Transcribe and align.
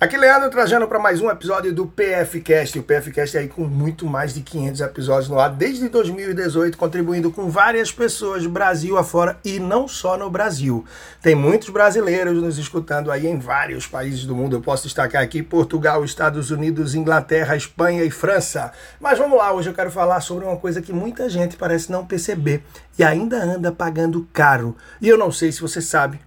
Aqui 0.00 0.16
Leandro 0.16 0.50
trazendo 0.50 0.88
para 0.88 0.98
mais 0.98 1.20
um 1.20 1.30
episódio 1.30 1.72
do 1.72 1.86
PFcast. 1.86 2.80
O 2.80 2.82
PFcast 2.82 3.38
aí 3.38 3.46
com 3.46 3.62
muito 3.62 4.06
mais 4.06 4.34
de 4.34 4.40
500 4.40 4.80
episódios 4.80 5.28
no 5.28 5.38
ar 5.38 5.48
desde 5.50 5.88
2018, 5.88 6.76
contribuindo 6.76 7.30
com 7.30 7.48
várias 7.48 7.92
pessoas 7.92 8.44
Brasil 8.44 8.98
afora 8.98 9.38
e 9.44 9.60
não 9.60 9.86
só 9.86 10.18
no 10.18 10.28
Brasil. 10.28 10.84
Tem 11.22 11.36
muitos 11.36 11.70
brasileiros 11.70 12.42
nos 12.42 12.58
escutando 12.58 13.10
aí 13.10 13.24
em 13.24 13.38
vários 13.38 13.86
países 13.86 14.26
do 14.26 14.34
mundo. 14.34 14.56
Eu 14.56 14.60
posso 14.60 14.82
destacar 14.82 15.22
aqui 15.22 15.44
Portugal, 15.44 16.04
Estados 16.04 16.50
Unidos, 16.50 16.96
Inglaterra, 16.96 17.56
Espanha 17.56 18.02
e 18.02 18.10
França. 18.10 18.72
Mas 19.00 19.16
vamos 19.16 19.38
lá, 19.38 19.52
hoje 19.52 19.70
eu 19.70 19.74
quero 19.74 19.92
falar 19.92 20.20
sobre 20.20 20.44
uma 20.44 20.56
coisa 20.56 20.82
que 20.82 20.92
muita 20.92 21.30
gente 21.30 21.56
parece 21.56 21.90
não 21.92 22.04
perceber 22.04 22.64
e 22.98 23.04
ainda 23.04 23.40
anda 23.40 23.70
pagando 23.70 24.28
caro. 24.32 24.76
E 25.00 25.08
eu 25.08 25.16
não 25.16 25.30
sei 25.30 25.52
se 25.52 25.60
você 25.60 25.80
sabe, 25.80 26.20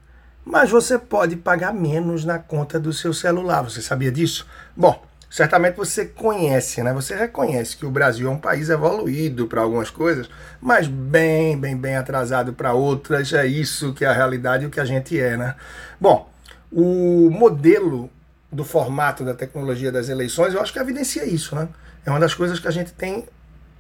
mas 0.49 0.69
você 0.69 0.97
pode 0.97 1.35
pagar 1.35 1.73
menos 1.73 2.23
na 2.23 2.39
conta 2.39 2.79
do 2.79 2.93
seu 2.93 3.13
celular. 3.13 3.61
Você 3.63 3.81
sabia 3.81 4.09
disso? 4.09 4.47
Bom, 4.75 5.03
certamente 5.29 5.75
você 5.75 6.05
conhece, 6.05 6.81
né? 6.81 6.93
Você 6.93 7.13
reconhece 7.15 7.75
que 7.75 7.85
o 7.85 7.91
Brasil 7.91 8.29
é 8.29 8.31
um 8.31 8.39
país 8.39 8.69
evoluído 8.69 9.45
para 9.47 9.61
algumas 9.61 9.89
coisas, 9.89 10.29
mas 10.61 10.87
bem, 10.87 11.59
bem, 11.59 11.75
bem 11.75 11.97
atrasado 11.97 12.53
para 12.53 12.73
outras. 12.73 13.33
É 13.33 13.45
isso 13.45 13.93
que 13.93 14.05
é 14.05 14.07
a 14.07 14.13
realidade 14.13 14.63
e 14.63 14.67
o 14.67 14.71
que 14.71 14.79
a 14.79 14.85
gente 14.85 15.19
é, 15.19 15.35
né? 15.35 15.55
Bom, 15.99 16.29
o 16.71 17.29
modelo 17.29 18.09
do 18.49 18.63
formato 18.63 19.25
da 19.25 19.33
tecnologia 19.33 19.91
das 19.91 20.07
eleições, 20.07 20.53
eu 20.53 20.61
acho 20.61 20.71
que 20.71 20.79
evidencia 20.79 21.25
isso, 21.25 21.55
né? 21.55 21.67
É 22.05 22.09
uma 22.09 22.21
das 22.21 22.33
coisas 22.33 22.57
que 22.57 22.67
a 22.69 22.71
gente 22.71 22.93
tem 22.93 23.25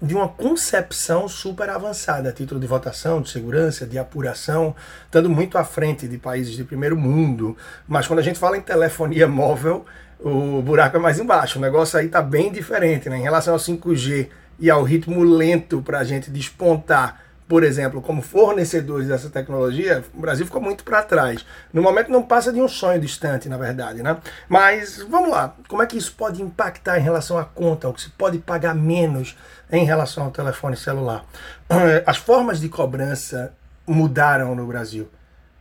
de 0.01 0.13
uma 0.13 0.27
concepção 0.27 1.27
super 1.27 1.69
avançada, 1.69 2.29
a 2.29 2.31
título 2.31 2.59
de 2.59 2.67
votação, 2.67 3.21
de 3.21 3.29
segurança, 3.29 3.85
de 3.85 3.97
apuração, 3.97 4.75
estando 5.05 5.29
muito 5.29 5.57
à 5.57 5.63
frente 5.63 6.07
de 6.07 6.17
países 6.17 6.55
de 6.55 6.63
primeiro 6.63 6.95
mundo. 6.95 7.57
Mas 7.87 8.07
quando 8.07 8.19
a 8.19 8.23
gente 8.23 8.37
fala 8.37 8.57
em 8.57 8.61
telefonia 8.61 9.27
móvel, 9.29 9.85
o 10.19 10.61
buraco 10.61 10.97
é 10.97 10.99
mais 10.99 11.19
embaixo. 11.19 11.57
O 11.57 11.61
negócio 11.61 11.97
aí 11.97 12.05
está 12.05 12.21
bem 12.21 12.51
diferente, 12.51 13.09
né? 13.09 13.17
Em 13.17 13.23
relação 13.23 13.53
ao 13.53 13.59
5G 13.59 14.27
e 14.59 14.69
ao 14.69 14.83
ritmo 14.83 15.23
lento 15.23 15.81
para 15.81 15.99
a 15.99 16.03
gente 16.03 16.29
despontar 16.31 17.26
por 17.47 17.63
exemplo, 17.63 18.01
como 18.01 18.21
fornecedores 18.21 19.07
dessa 19.07 19.29
tecnologia, 19.29 20.03
o 20.13 20.19
Brasil 20.19 20.45
ficou 20.45 20.61
muito 20.61 20.83
para 20.83 21.01
trás. 21.01 21.45
No 21.71 21.81
momento 21.81 22.11
não 22.11 22.21
passa 22.21 22.51
de 22.51 22.61
um 22.61 22.67
sonho 22.67 22.99
distante, 22.99 23.47
na 23.47 23.57
verdade, 23.57 24.03
né? 24.03 24.17
Mas 24.49 24.97
vamos 25.09 25.29
lá, 25.29 25.55
como 25.67 25.81
é 25.81 25.85
que 25.85 25.97
isso 25.97 26.13
pode 26.13 26.41
impactar 26.41 26.99
em 26.99 27.01
relação 27.01 27.37
à 27.37 27.45
conta, 27.45 27.87
o 27.87 27.93
que 27.93 28.01
se 28.01 28.09
pode 28.09 28.37
pagar 28.39 28.75
menos 28.75 29.37
em 29.71 29.85
relação 29.85 30.25
ao 30.25 30.31
telefone 30.31 30.75
celular? 30.75 31.23
As 32.05 32.17
formas 32.17 32.59
de 32.59 32.67
cobrança 32.67 33.53
mudaram 33.85 34.53
no 34.53 34.65
Brasil. 34.67 35.09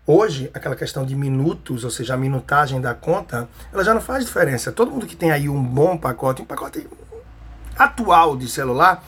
Hoje, 0.05 0.51
aquela 0.55 0.77
questão 0.77 1.05
de 1.05 1.15
minutos, 1.17 1.85
ou 1.85 1.91
seja, 1.91 2.15
a 2.15 2.17
minutagem 2.17 2.81
da 2.81 2.95
conta, 2.95 3.49
ela 3.73 3.83
já 3.83 3.93
não 3.93 4.01
faz 4.01 4.25
diferença. 4.25 4.71
Todo 4.71 4.91
mundo 4.91 5.05
que 5.05 5.17
tem 5.17 5.33
aí 5.33 5.49
um 5.49 5.61
bom 5.61 5.97
pacote, 5.97 6.43
um 6.43 6.45
pacote 6.45 6.89
atual 7.77 8.37
de 8.37 8.49
celular, 8.49 9.03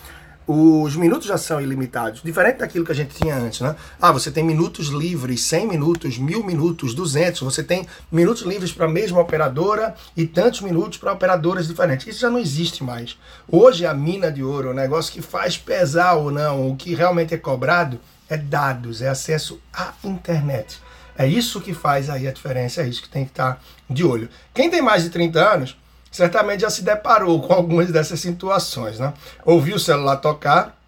os 0.51 0.97
minutos 0.97 1.29
já 1.29 1.37
são 1.37 1.61
ilimitados, 1.61 2.23
diferente 2.25 2.57
daquilo 2.57 2.83
que 2.83 2.91
a 2.91 2.95
gente 2.95 3.15
tinha 3.15 3.37
antes, 3.37 3.61
né? 3.61 3.77
Ah, 4.01 4.11
você 4.11 4.31
tem 4.31 4.43
minutos 4.43 4.89
livres, 4.89 5.43
100 5.43 5.69
minutos, 5.69 6.17
1000 6.17 6.43
minutos, 6.43 6.95
200, 6.95 7.43
você 7.43 7.63
tem 7.63 7.87
minutos 8.11 8.45
livres 8.45 8.73
para 8.73 8.87
a 8.87 8.89
mesma 8.89 9.21
operadora 9.21 9.95
e 10.17 10.27
tantos 10.27 10.63
minutos 10.63 10.97
para 10.97 11.13
operadoras 11.13 11.69
diferentes. 11.69 12.07
Isso 12.07 12.21
já 12.21 12.31
não 12.31 12.39
existe 12.39 12.83
mais. 12.83 13.19
Hoje 13.47 13.85
a 13.85 13.93
mina 13.93 14.33
de 14.33 14.43
ouro, 14.43 14.71
o 14.71 14.75
negócio 14.75 15.13
que 15.13 15.21
faz 15.21 15.59
pesar 15.59 16.15
ou 16.15 16.31
não, 16.31 16.71
o 16.71 16.77
que 16.77 16.95
realmente 16.95 17.35
é 17.35 17.39
cobrado 17.39 18.01
é 18.27 18.39
dados, 18.39 19.03
é 19.03 19.09
acesso 19.11 19.61
à 19.71 19.93
internet. 20.03 20.81
É 21.17 21.27
isso 21.27 21.61
que 21.61 21.75
faz 21.75 22.09
aí 22.09 22.27
a 22.27 22.33
diferença, 22.33 22.81
é 22.81 22.89
isso 22.89 23.03
que 23.03 23.09
tem 23.11 23.27
que 23.27 23.33
estar 23.33 23.63
de 23.91 24.03
olho. 24.03 24.31
Quem 24.55 24.71
tem 24.71 24.81
mais 24.81 25.03
de 25.03 25.11
30 25.11 25.39
anos 25.41 25.77
certamente 26.11 26.61
já 26.61 26.71
se 26.71 26.83
deparou 26.83 27.41
com 27.41 27.53
algumas 27.53 27.91
dessas 27.91 28.21
situações, 28.21 28.99
né? 28.99 29.13
Ouviu 29.45 29.77
o 29.77 29.81
celular 29.81 30.17
tocar 30.17 30.79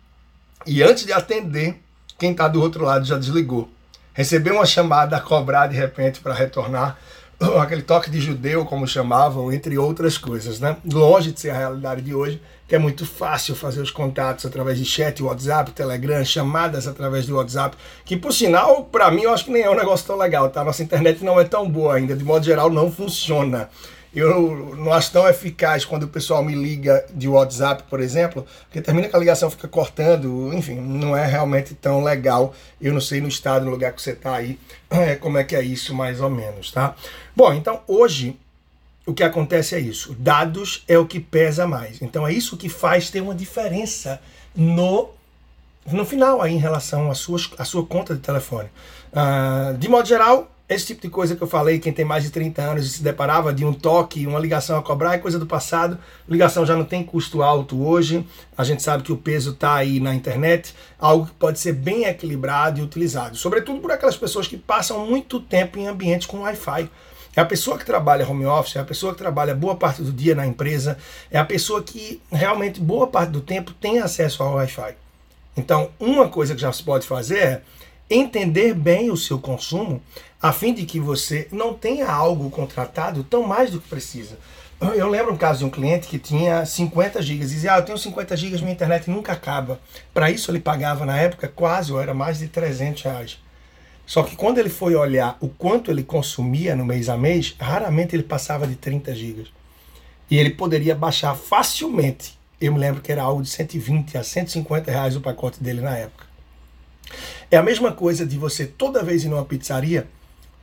e 0.67 0.83
antes 0.83 1.05
de 1.07 1.13
atender, 1.13 1.81
quem 2.19 2.33
está 2.33 2.47
do 2.47 2.61
outro 2.61 2.85
lado 2.85 3.05
já 3.05 3.17
desligou. 3.17 3.69
Recebeu 4.13 4.55
uma 4.55 4.67
chamada 4.67 5.17
a 5.17 5.21
cobrar 5.21 5.67
de 5.67 5.77
repente 5.77 6.21
para 6.21 6.35
retornar, 6.35 6.99
aquele 7.61 7.83
toque 7.83 8.11
de 8.11 8.21
judeu, 8.21 8.65
como 8.67 8.87
chamavam, 8.87 9.51
entre 9.51 9.79
outras 9.79 10.19
coisas, 10.19 10.61
né? 10.61 10.77
Longe 10.85 11.33
de 11.33 11.41
ser 11.41 11.51
a 11.51 11.57
realidade 11.57 12.03
de 12.03 12.15
hoje, 12.15 12.41
que 12.69 12.75
é 12.75 12.79
muito 12.79 13.07
fácil 13.07 13.55
fazer 13.57 13.81
os 13.81 13.91
contatos 13.91 14.45
através 14.45 14.79
de 14.79 14.85
chat, 14.85 15.23
WhatsApp, 15.23 15.73
Telegram, 15.73 16.25
chamadas 16.25 16.87
através 16.87 17.27
do 17.27 17.37
WhatsApp, 17.37 17.77
que 18.05 18.17
por 18.17 18.33
sinal, 18.33 18.85
para 18.85 19.11
mim, 19.11 19.23
eu 19.23 19.33
acho 19.33 19.47
que 19.47 19.51
nem 19.51 19.63
é 19.63 19.71
um 19.71 19.75
negócio 19.75 20.07
tão 20.07 20.17
legal, 20.17 20.51
tá? 20.51 20.63
Nossa 20.63 20.83
internet 20.83 21.25
não 21.25 21.41
é 21.41 21.45
tão 21.45 21.69
boa 21.69 21.95
ainda, 21.95 22.15
de 22.15 22.23
modo 22.23 22.45
geral, 22.45 22.69
não 22.69 22.93
funciona. 22.93 23.71
Eu 24.15 24.75
não 24.77 24.93
acho 24.93 25.13
tão 25.13 25.29
eficaz 25.29 25.85
quando 25.85 26.03
o 26.03 26.09
pessoal 26.09 26.43
me 26.43 26.55
liga 26.55 27.05
de 27.15 27.29
WhatsApp, 27.29 27.85
por 27.89 28.01
exemplo, 28.01 28.45
porque 28.65 28.81
termina 28.81 29.09
que 29.09 29.15
a 29.15 29.19
ligação 29.19 29.49
fica 29.49 29.69
cortando, 29.69 30.53
enfim, 30.53 30.75
não 30.81 31.17
é 31.17 31.25
realmente 31.27 31.75
tão 31.75 32.03
legal. 32.03 32.53
Eu 32.81 32.93
não 32.93 33.01
sei 33.01 33.21
no 33.21 33.29
estado, 33.29 33.65
no 33.65 33.71
lugar 33.71 33.93
que 33.93 34.03
você 34.03 34.11
está 34.11 34.35
aí, 34.35 34.59
é, 34.91 35.15
como 35.15 35.39
é 35.39 35.45
que 35.45 35.55
é 35.55 35.63
isso 35.63 35.95
mais 35.95 36.21
ou 36.21 36.29
menos, 36.29 36.73
tá? 36.73 36.97
Bom, 37.37 37.55
então 37.55 37.83
hoje 37.87 38.37
o 39.07 39.15
que 39.15 39.23
acontece 39.23 39.77
é 39.77 39.81
isso. 39.81 40.15
Dados 40.19 40.85
é 40.89 40.99
o 40.99 41.07
que 41.07 41.21
pesa 41.21 41.67
mais. 41.67 42.03
Então 42.03 42.27
é 42.27 42.33
isso 42.33 42.57
que 42.57 42.69
faz 42.69 43.11
ter 43.11 43.21
uma 43.21 43.35
diferença 43.35 44.21
no 44.57 45.11
no 45.91 46.05
final 46.05 46.43
aí 46.43 46.55
em 46.55 46.59
relação 46.59 47.11
à 47.11 47.15
sua, 47.15 47.39
à 47.59 47.65
sua 47.65 47.85
conta 47.85 48.15
de 48.15 48.21
telefone. 48.21 48.69
Uh, 49.13 49.77
de 49.79 49.89
modo 49.89 50.07
geral, 50.07 50.51
esse 50.71 50.87
tipo 50.87 51.03
de 51.03 51.09
coisa 51.09 51.35
que 51.35 51.43
eu 51.43 51.49
falei, 51.49 51.81
quem 51.81 51.93
tem 51.93 52.05
mais 52.05 52.23
de 52.23 52.31
30 52.31 52.63
anos 52.63 52.87
e 52.87 52.89
se 52.89 53.03
deparava 53.03 53.53
de 53.53 53.65
um 53.65 53.73
toque, 53.73 54.25
uma 54.25 54.39
ligação 54.39 54.79
a 54.79 54.83
cobrar, 54.83 55.15
é 55.15 55.19
coisa 55.19 55.37
do 55.37 55.45
passado. 55.45 55.99
Ligação 56.29 56.65
já 56.65 56.77
não 56.77 56.85
tem 56.85 57.03
custo 57.03 57.43
alto 57.43 57.85
hoje. 57.85 58.25
A 58.57 58.63
gente 58.63 58.81
sabe 58.81 59.03
que 59.03 59.11
o 59.11 59.17
peso 59.17 59.51
está 59.51 59.75
aí 59.75 59.99
na 59.99 60.15
internet, 60.15 60.73
algo 60.97 61.27
que 61.27 61.33
pode 61.33 61.59
ser 61.59 61.73
bem 61.73 62.05
equilibrado 62.05 62.79
e 62.79 62.83
utilizado. 62.85 63.37
Sobretudo 63.37 63.81
por 63.81 63.91
aquelas 63.91 64.17
pessoas 64.17 64.47
que 64.47 64.57
passam 64.57 65.05
muito 65.05 65.41
tempo 65.41 65.77
em 65.77 65.89
ambientes 65.89 66.29
com 66.29 66.43
Wi-Fi. 66.43 66.89
É 67.35 67.41
a 67.41 67.45
pessoa 67.45 67.77
que 67.77 67.85
trabalha 67.85 68.29
home 68.29 68.47
office, 68.47 68.77
é 68.77 68.81
a 68.81 68.85
pessoa 68.85 69.13
que 69.13 69.19
trabalha 69.19 69.55
boa 69.57 69.75
parte 69.75 70.03
do 70.03 70.13
dia 70.13 70.37
na 70.37 70.47
empresa, 70.47 70.97
é 71.33 71.39
a 71.39 71.45
pessoa 71.45 71.83
que 71.83 72.21
realmente 72.31 72.81
boa 72.81 73.09
parte 73.09 73.31
do 73.31 73.41
tempo 73.41 73.73
tem 73.73 73.99
acesso 73.99 74.41
ao 74.43 74.55
Wi-Fi. 74.55 74.95
Então, 75.57 75.91
uma 75.99 76.29
coisa 76.29 76.55
que 76.55 76.61
já 76.61 76.73
se 76.73 76.83
pode 76.83 77.07
fazer 77.09 77.39
é 77.39 77.63
entender 78.11 78.75
bem 78.75 79.11
o 79.11 79.17
seu 79.17 79.39
consumo, 79.39 80.03
a 80.43 80.53
fim 80.53 80.75
de 80.75 80.85
que 80.85 80.99
você 80.99 81.47
não 81.53 81.73
tenha 81.73 82.11
algo 82.11 82.51
contratado 82.51 83.23
tão 83.23 83.45
mais 83.45 83.71
do 83.71 83.81
que 83.81 83.89
precisa. 83.89 84.37
Eu 84.81 85.09
lembro 85.09 85.35
um 85.35 85.37
caso 85.37 85.59
de 85.61 85.65
um 85.67 85.71
cliente 85.71 86.09
que 86.09 86.19
tinha 86.19 86.65
50 86.65 87.21
gigas, 87.21 87.51
dizia, 87.51 87.75
ah, 87.75 87.79
eu 87.79 87.85
tenho 87.85 87.99
50 87.99 88.37
gigas, 88.37 88.61
minha 88.63 88.73
internet 88.73 89.11
nunca 89.11 89.33
acaba. 89.33 89.79
Para 90.13 90.31
isso 90.31 90.51
ele 90.51 90.59
pagava 90.59 91.05
na 91.05 91.19
época 91.19 91.47
quase, 91.49 91.93
ou 91.93 92.01
era 92.01 92.15
mais 92.15 92.39
de 92.39 92.49
300 92.49 93.03
reais. 93.03 93.39
Só 94.07 94.23
que 94.23 94.35
quando 94.35 94.59
ele 94.59 94.71
foi 94.71 94.97
olhar 94.97 95.37
o 95.39 95.49
quanto 95.49 95.91
ele 95.91 96.03
consumia 96.03 96.75
no 96.75 96.85
mês 96.85 97.09
a 97.09 97.17
mês, 97.17 97.55
raramente 97.61 98.17
ele 98.17 98.23
passava 98.23 98.67
de 98.67 98.75
30 98.75 99.15
gigas. 99.15 99.49
E 100.31 100.39
ele 100.39 100.51
poderia 100.51 100.95
baixar 100.95 101.37
facilmente. 101.37 102.39
Eu 102.59 102.73
me 102.73 102.79
lembro 102.79 103.03
que 103.03 103.13
era 103.13 103.23
algo 103.23 103.43
de 103.43 103.51
120 103.51 104.17
a 104.17 104.25
150 104.25 104.91
reais 104.91 105.15
o 105.15 105.21
pacote 105.21 105.63
dele 105.63 105.81
na 105.81 105.97
época. 105.97 106.30
É 107.51 107.57
a 107.57 107.63
mesma 107.63 107.93
coisa 107.93 108.27
de 108.27 108.39
você 108.39 108.67
toda 108.67 109.03
vez 109.03 109.25
ir 109.25 109.29
numa 109.29 109.45
pizzaria, 109.45 110.07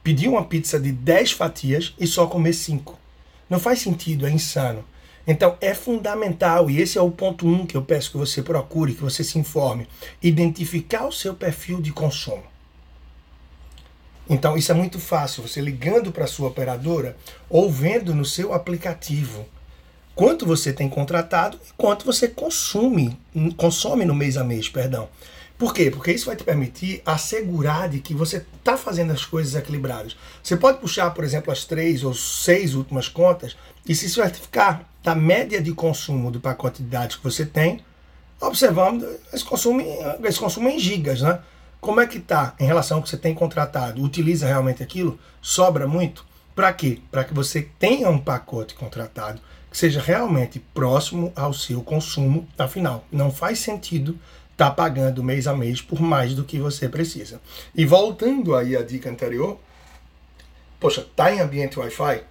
pedir 0.04 0.28
uma 0.28 0.46
pizza 0.46 0.80
de 0.80 0.92
10 0.92 1.34
fatias 1.34 1.94
e 2.00 2.08
só 2.08 2.28
comer 2.28 2.54
5. 2.54 2.98
Não 3.50 3.60
faz 3.60 3.80
sentido, 3.80 4.26
é 4.26 4.32
insano. 4.32 4.84
Então 5.28 5.58
é 5.60 5.74
fundamental, 5.74 6.70
e 6.70 6.80
esse 6.82 6.98
é 6.98 7.02
o 7.02 7.12
ponto 7.12 7.46
1 7.46 7.54
um 7.54 7.66
que 7.66 7.76
eu 7.76 7.82
peço 7.82 8.12
que 8.12 8.18
você 8.18 8.42
procure, 8.42 8.94
que 8.94 9.02
você 9.02 9.24
se 9.24 9.38
informe, 9.38 9.88
identificar 10.24 11.06
o 11.06 11.12
seu 11.12 11.34
perfil 11.34 11.82
de 11.82 11.92
consumo. 11.92 12.44
Então 14.30 14.58
isso 14.58 14.72
é 14.72 14.76
muito 14.76 15.00
fácil, 15.00 15.44
você 15.44 15.60
ligando 15.60 16.12
para 16.12 16.24
a 16.24 16.28
sua 16.28 16.48
operadora 16.48 17.18
ou 17.50 17.70
vendo 17.70 18.16
no 18.16 18.24
seu 18.24 18.54
aplicativo 18.54 19.46
quanto 20.16 20.46
você 20.46 20.74
tem 20.74 20.90
contratado 20.90 21.58
e 21.58 21.74
quanto 21.78 22.06
você 22.06 22.28
consome, 22.28 23.18
consome 23.56 24.04
no 24.04 24.16
mês 24.16 24.36
a 24.36 24.44
mês, 24.44 24.68
perdão. 24.68 25.08
Por 25.58 25.74
quê? 25.74 25.90
Porque 25.90 26.12
isso 26.12 26.28
vai 26.28 26.36
te 26.36 26.44
permitir 26.44 27.02
assegurar 27.04 27.90
de 27.90 28.00
que 28.00 28.14
você 28.14 28.46
está 28.58 28.78
fazendo 28.78 29.12
as 29.12 29.26
coisas 29.26 29.56
equilibradas. 29.56 30.16
Você 30.44 30.56
pode 30.56 30.78
puxar, 30.78 31.10
por 31.12 31.24
exemplo, 31.24 31.52
as 31.52 31.66
três 31.66 32.04
ou 32.04 32.14
seis 32.14 32.76
últimas 32.76 33.10
contas 33.10 33.58
e 33.88 33.96
se 33.96 34.08
certificar 34.08 34.88
da 35.04 35.16
média 35.16 35.60
de 35.60 35.74
consumo 35.74 36.30
do 36.30 36.40
pacote 36.40 36.84
de 36.84 36.90
dados 36.90 37.16
que 37.16 37.24
você 37.24 37.44
tem, 37.44 37.80
observando 38.40 39.08
esse 39.34 39.44
consumo, 39.44 39.82
esse 40.24 40.40
consumo 40.40 40.70
em 40.70 40.78
gigas, 40.78 41.22
né? 41.22 41.40
Como 41.82 42.02
é 42.02 42.06
que 42.06 42.18
está 42.18 42.54
em 42.60 42.66
relação 42.66 42.98
ao 42.98 43.04
que 43.04 43.10
você 43.10 43.18
tem 43.18 43.34
contratado? 43.34 44.04
Utiliza 44.04 44.46
realmente 44.46 44.84
aquilo? 44.84 45.18
Sobra 45.42 45.88
muito? 45.88 46.26
Para 46.56 46.74
quê? 46.74 47.00
Para 47.10 47.24
que 47.24 47.34
você 47.34 47.68
tenha 47.80 48.10
um 48.10 48.20
pacote 48.20 48.76
contratado 48.76 49.42
que 49.72 49.78
seja 49.78 50.02
realmente 50.02 50.60
próximo 50.60 51.32
ao 51.36 51.54
seu 51.54 51.82
consumo. 51.82 52.48
Afinal, 52.58 53.06
não 53.12 53.32
faz 53.32 53.60
sentido 53.60 54.18
está 54.58 54.72
pagando 54.72 55.24
mês 55.24 55.46
a 55.46 55.56
mês 55.56 55.84
por 55.84 56.02
mais 56.02 56.34
do 56.34 56.44
que 56.44 56.60
você 56.60 56.90
precisa. 56.90 57.40
E 57.76 57.86
voltando 57.86 58.56
aí 58.56 58.76
à 58.76 58.82
dica 58.82 59.08
anterior, 59.08 59.60
poxa, 60.80 61.06
tá 61.16 61.32
em 61.32 61.40
ambiente 61.40 61.80
Wi-Fi? 61.80 62.24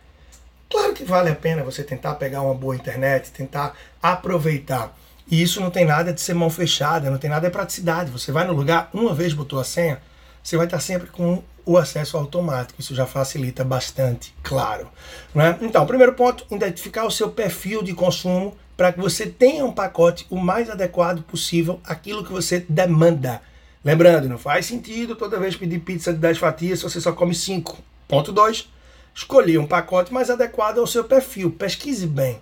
Claro 0.69 0.93
que 0.93 1.05
vale 1.05 1.31
a 1.31 1.37
pena 1.37 1.63
você 1.63 1.85
tentar 1.85 2.17
pegar 2.17 2.43
uma 2.43 2.53
boa 2.53 2.75
internet, 2.75 3.31
tentar 3.31 3.77
aproveitar. 4.03 4.99
E 5.31 5.41
isso 5.41 5.61
não 5.61 5.71
tem 5.71 5.85
nada 5.85 6.13
de 6.13 6.21
ser 6.21 6.35
mão 6.35 6.51
fechada, 6.51 7.09
não 7.09 7.19
tem 7.19 7.31
nada 7.31 7.47
de 7.47 7.53
praticidade. 7.53 8.11
Você 8.11 8.33
vai 8.33 8.45
no 8.45 8.53
lugar, 8.53 8.91
uma 8.93 9.15
vez 9.15 9.33
botou 9.33 9.61
a 9.61 9.65
senha, 9.65 10.03
você 10.43 10.57
vai 10.57 10.67
estar 10.67 10.81
sempre 10.81 11.07
com 11.07 11.45
o 11.65 11.79
acesso 11.79 12.17
automático. 12.17 12.81
Isso 12.81 12.93
já 12.93 13.07
facilita 13.07 13.63
bastante, 13.63 14.35
claro. 14.43 14.89
Né? 15.33 15.57
Então, 15.63 15.87
primeiro 15.87 16.15
ponto, 16.15 16.45
identificar 16.51 17.05
o 17.05 17.11
seu 17.11 17.31
perfil 17.31 17.85
de 17.85 17.95
consumo 17.95 18.57
para 18.77 18.93
que 18.93 19.01
você 19.01 19.27
tenha 19.27 19.65
um 19.65 19.73
pacote 19.73 20.27
o 20.29 20.37
mais 20.37 20.69
adequado 20.69 21.23
possível 21.23 21.81
aquilo 21.85 22.25
que 22.25 22.33
você 22.33 22.65
demanda. 22.69 23.41
Lembrando, 23.85 24.29
não 24.29 24.39
faz 24.39 24.67
sentido 24.67 25.17
toda 25.17 25.39
vez 25.39 25.57
pedir 25.57 25.79
pizza 25.79 26.13
de 26.13 26.19
10 26.19 26.39
fatias 26.39 26.81
se 26.81 26.85
você 26.85 27.01
só 27.01 27.13
come 27.13 27.35
5. 27.35 27.79
Ponto 28.09 28.33
2. 28.33 28.69
Escolher 29.15 29.59
um 29.59 29.67
pacote 29.67 30.13
mais 30.13 30.29
adequado 30.29 30.79
ao 30.79 30.87
seu 30.87 31.05
perfil. 31.05 31.51
Pesquise 31.51 32.07
bem. 32.07 32.39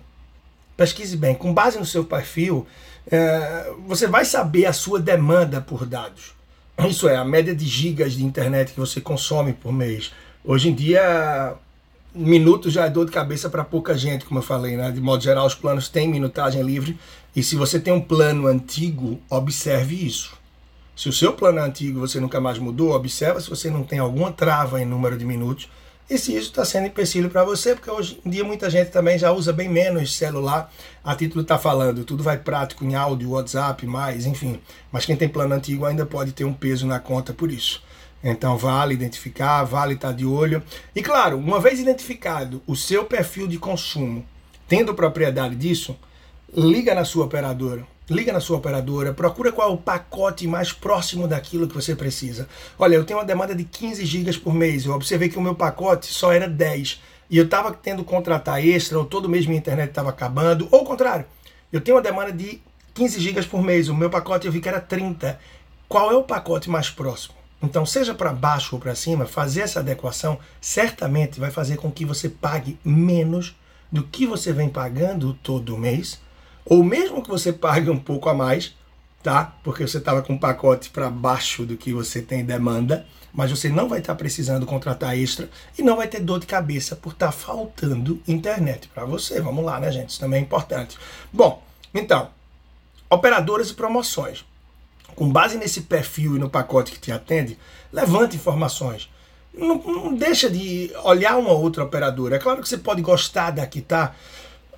Pesquise 0.75 1.15
bem. 1.15 1.35
Com 1.35 1.53
base 1.53 1.77
no 1.77 1.85
seu 1.85 2.03
perfil, 2.03 2.67
é, 3.09 3.71
você 3.87 4.07
vai 4.07 4.25
saber 4.25 4.65
a 4.65 4.73
sua 4.73 4.99
demanda 4.99 5.61
por 5.61 5.85
dados. 5.85 6.33
Isso 6.89 7.07
é, 7.07 7.15
a 7.15 7.23
média 7.23 7.55
de 7.55 7.65
gigas 7.65 8.13
de 8.13 8.25
internet 8.25 8.73
que 8.73 8.79
você 8.79 8.99
consome 8.99 9.53
por 9.53 9.71
mês. 9.71 10.11
Hoje 10.43 10.69
em 10.69 10.75
dia, 10.75 11.55
minutos 12.15 12.73
já 12.73 12.85
é 12.85 12.89
dor 12.89 13.05
de 13.05 13.11
cabeça 13.11 13.49
para 13.49 13.63
pouca 13.63 13.97
gente, 13.97 14.25
como 14.25 14.39
eu 14.39 14.43
falei, 14.43 14.77
né? 14.77 14.91
De 14.91 15.01
modo 15.01 15.21
geral, 15.21 15.45
os 15.45 15.55
planos 15.55 15.89
têm 15.89 16.07
minutagem 16.07 16.63
livre. 16.63 16.97
E 17.35 17.43
se 17.43 17.55
você 17.55 17.79
tem 17.79 17.93
um 17.93 18.01
plano 18.01 18.47
antigo, 18.47 19.19
observe 19.29 19.95
isso. 20.05 20.37
Se 20.95 21.09
o 21.09 21.13
seu 21.13 21.33
plano 21.33 21.59
é 21.59 21.61
antigo 21.61 21.99
você 21.99 22.19
nunca 22.19 22.39
mais 22.39 22.57
mudou, 22.57 22.93
observa 22.93 23.41
se 23.41 23.49
você 23.49 23.69
não 23.69 23.83
tem 23.83 23.99
alguma 23.99 24.31
trava 24.31 24.81
em 24.81 24.85
número 24.85 25.17
de 25.17 25.25
minutos 25.25 25.67
e 26.09 26.17
se 26.17 26.33
isso 26.33 26.49
está 26.51 26.63
sendo 26.63 26.87
empecilho 26.87 27.29
para 27.29 27.43
você, 27.43 27.73
porque 27.73 27.89
hoje 27.89 28.21
em 28.23 28.29
dia 28.29 28.43
muita 28.43 28.69
gente 28.69 28.91
também 28.91 29.17
já 29.17 29.31
usa 29.31 29.51
bem 29.51 29.67
menos 29.67 30.15
celular. 30.15 30.71
A 31.03 31.15
título 31.15 31.41
está 31.41 31.57
falando, 31.57 32.05
tudo 32.05 32.23
vai 32.23 32.37
prático 32.37 32.85
em 32.85 32.93
áudio, 32.93 33.31
WhatsApp, 33.31 33.85
mais, 33.87 34.25
enfim. 34.25 34.61
Mas 34.91 35.03
quem 35.05 35.15
tem 35.15 35.27
plano 35.27 35.55
antigo 35.55 35.83
ainda 35.83 36.05
pode 36.05 36.31
ter 36.31 36.45
um 36.45 36.53
peso 36.53 36.85
na 36.85 36.99
conta 36.99 37.33
por 37.33 37.51
isso. 37.51 37.83
Então 38.25 38.57
vale 38.57 38.93
identificar, 38.93 39.63
vale 39.63 39.93
estar 39.93 40.09
tá 40.09 40.13
de 40.13 40.25
olho. 40.25 40.61
E 40.93 41.01
claro, 41.01 41.37
uma 41.37 41.61
vez 41.61 41.79
identificado 41.79 42.61
o 42.67 42.75
seu 42.75 43.05
perfil 43.05 43.47
de 43.47 43.57
consumo, 43.57 44.25
tendo 44.67 44.93
propriedade 44.93 45.55
disso, 45.55 45.95
liga 46.53 46.93
na 46.93 47.05
sua 47.05 47.25
operadora 47.25 47.85
Liga 48.07 48.31
na 48.31 48.39
sua 48.39 48.57
operadora, 48.57 49.15
procura 49.15 49.51
qual 49.51 49.71
é 49.71 49.73
o 49.73 49.77
pacote 49.77 50.45
mais 50.45 50.71
próximo 50.71 51.27
daquilo 51.27 51.67
que 51.67 51.73
você 51.73 51.95
precisa. 51.95 52.47
Olha, 52.77 52.93
eu 52.93 53.03
tenho 53.03 53.17
uma 53.17 53.25
demanda 53.25 53.55
de 53.55 53.63
15 53.63 54.05
GB 54.05 54.37
por 54.37 54.53
mês. 54.53 54.85
Eu 54.85 54.93
observei 54.93 55.27
que 55.27 55.39
o 55.39 55.41
meu 55.41 55.55
pacote 55.55 56.05
só 56.05 56.31
era 56.31 56.47
10. 56.47 57.01
E 57.31 57.37
eu 57.39 57.45
estava 57.45 57.73
tendo 57.73 58.03
que 58.03 58.09
contratar 58.09 58.63
extra, 58.63 58.99
ou 58.99 59.05
todo 59.05 59.27
mês 59.27 59.47
minha 59.47 59.57
internet 59.57 59.89
estava 59.89 60.11
acabando. 60.11 60.67
Ou 60.69 60.83
o 60.83 60.85
contrário, 60.85 61.25
eu 61.73 61.81
tenho 61.81 61.97
uma 61.97 62.03
demanda 62.03 62.31
de 62.31 62.61
15 62.93 63.19
GB 63.19 63.41
por 63.47 63.63
mês. 63.63 63.89
O 63.89 63.95
meu 63.95 64.11
pacote 64.11 64.45
eu 64.45 64.53
vi 64.53 64.61
que 64.61 64.69
era 64.69 64.79
30. 64.79 65.39
Qual 65.89 66.11
é 66.11 66.15
o 66.15 66.21
pacote 66.21 66.69
mais 66.69 66.91
próximo? 66.91 67.33
Então, 67.65 67.85
seja 67.85 68.13
para 68.13 68.31
baixo 68.31 68.75
ou 68.75 68.79
para 68.79 68.93
cima, 68.93 69.25
fazer 69.25 69.61
essa 69.61 69.79
adequação 69.79 70.37
certamente 70.61 71.39
vai 71.39 71.49
fazer 71.49 71.77
com 71.77 71.91
que 71.91 72.05
você 72.05 72.29
pague 72.29 72.77
menos 72.85 73.55
do 73.91 74.03
que 74.03 74.27
você 74.27 74.53
vem 74.53 74.69
pagando 74.69 75.33
todo 75.41 75.77
mês 75.77 76.19
ou 76.63 76.83
mesmo 76.83 77.23
que 77.23 77.29
você 77.29 77.51
pague 77.51 77.89
um 77.89 77.97
pouco 77.97 78.29
a 78.29 78.33
mais, 78.33 78.75
tá? 79.23 79.55
Porque 79.63 79.87
você 79.87 79.97
estava 79.97 80.21
com 80.21 80.33
um 80.33 80.37
pacote 80.37 80.89
para 80.89 81.09
baixo 81.09 81.65
do 81.65 81.75
que 81.75 81.91
você 81.91 82.21
tem 82.21 82.45
demanda, 82.45 83.05
mas 83.33 83.49
você 83.49 83.69
não 83.69 83.89
vai 83.89 83.99
estar 83.99 84.13
tá 84.13 84.17
precisando 84.17 84.65
contratar 84.65 85.17
extra 85.17 85.49
e 85.77 85.81
não 85.81 85.97
vai 85.97 86.07
ter 86.07 86.19
dor 86.19 86.39
de 86.39 86.45
cabeça 86.45 86.95
por 86.95 87.13
estar 87.13 87.27
tá 87.27 87.31
faltando 87.31 88.21
internet 88.27 88.87
para 88.87 89.05
você. 89.05 89.41
Vamos 89.41 89.65
lá, 89.65 89.79
né, 89.79 89.91
gente? 89.91 90.09
Isso 90.09 90.19
também 90.19 90.39
é 90.39 90.43
importante. 90.43 90.97
Bom, 91.33 91.63
então, 91.93 92.29
operadoras 93.09 93.69
e 93.69 93.73
promoções. 93.73 94.45
Com 95.15 95.29
base 95.29 95.57
nesse 95.57 95.81
perfil 95.81 96.35
e 96.35 96.39
no 96.39 96.49
pacote 96.49 96.91
que 96.91 96.99
te 96.99 97.11
atende, 97.11 97.57
levante 97.91 98.35
informações. 98.35 99.09
Não, 99.53 99.77
não 99.77 100.13
deixa 100.13 100.49
de 100.49 100.91
olhar 101.03 101.37
uma 101.37 101.51
outra 101.51 101.83
operadora. 101.83 102.35
É 102.35 102.39
claro 102.39 102.61
que 102.61 102.67
você 102.67 102.77
pode 102.77 103.01
gostar 103.01 103.51
da 103.51 103.65
que 103.65 103.81
tá, 103.81 104.13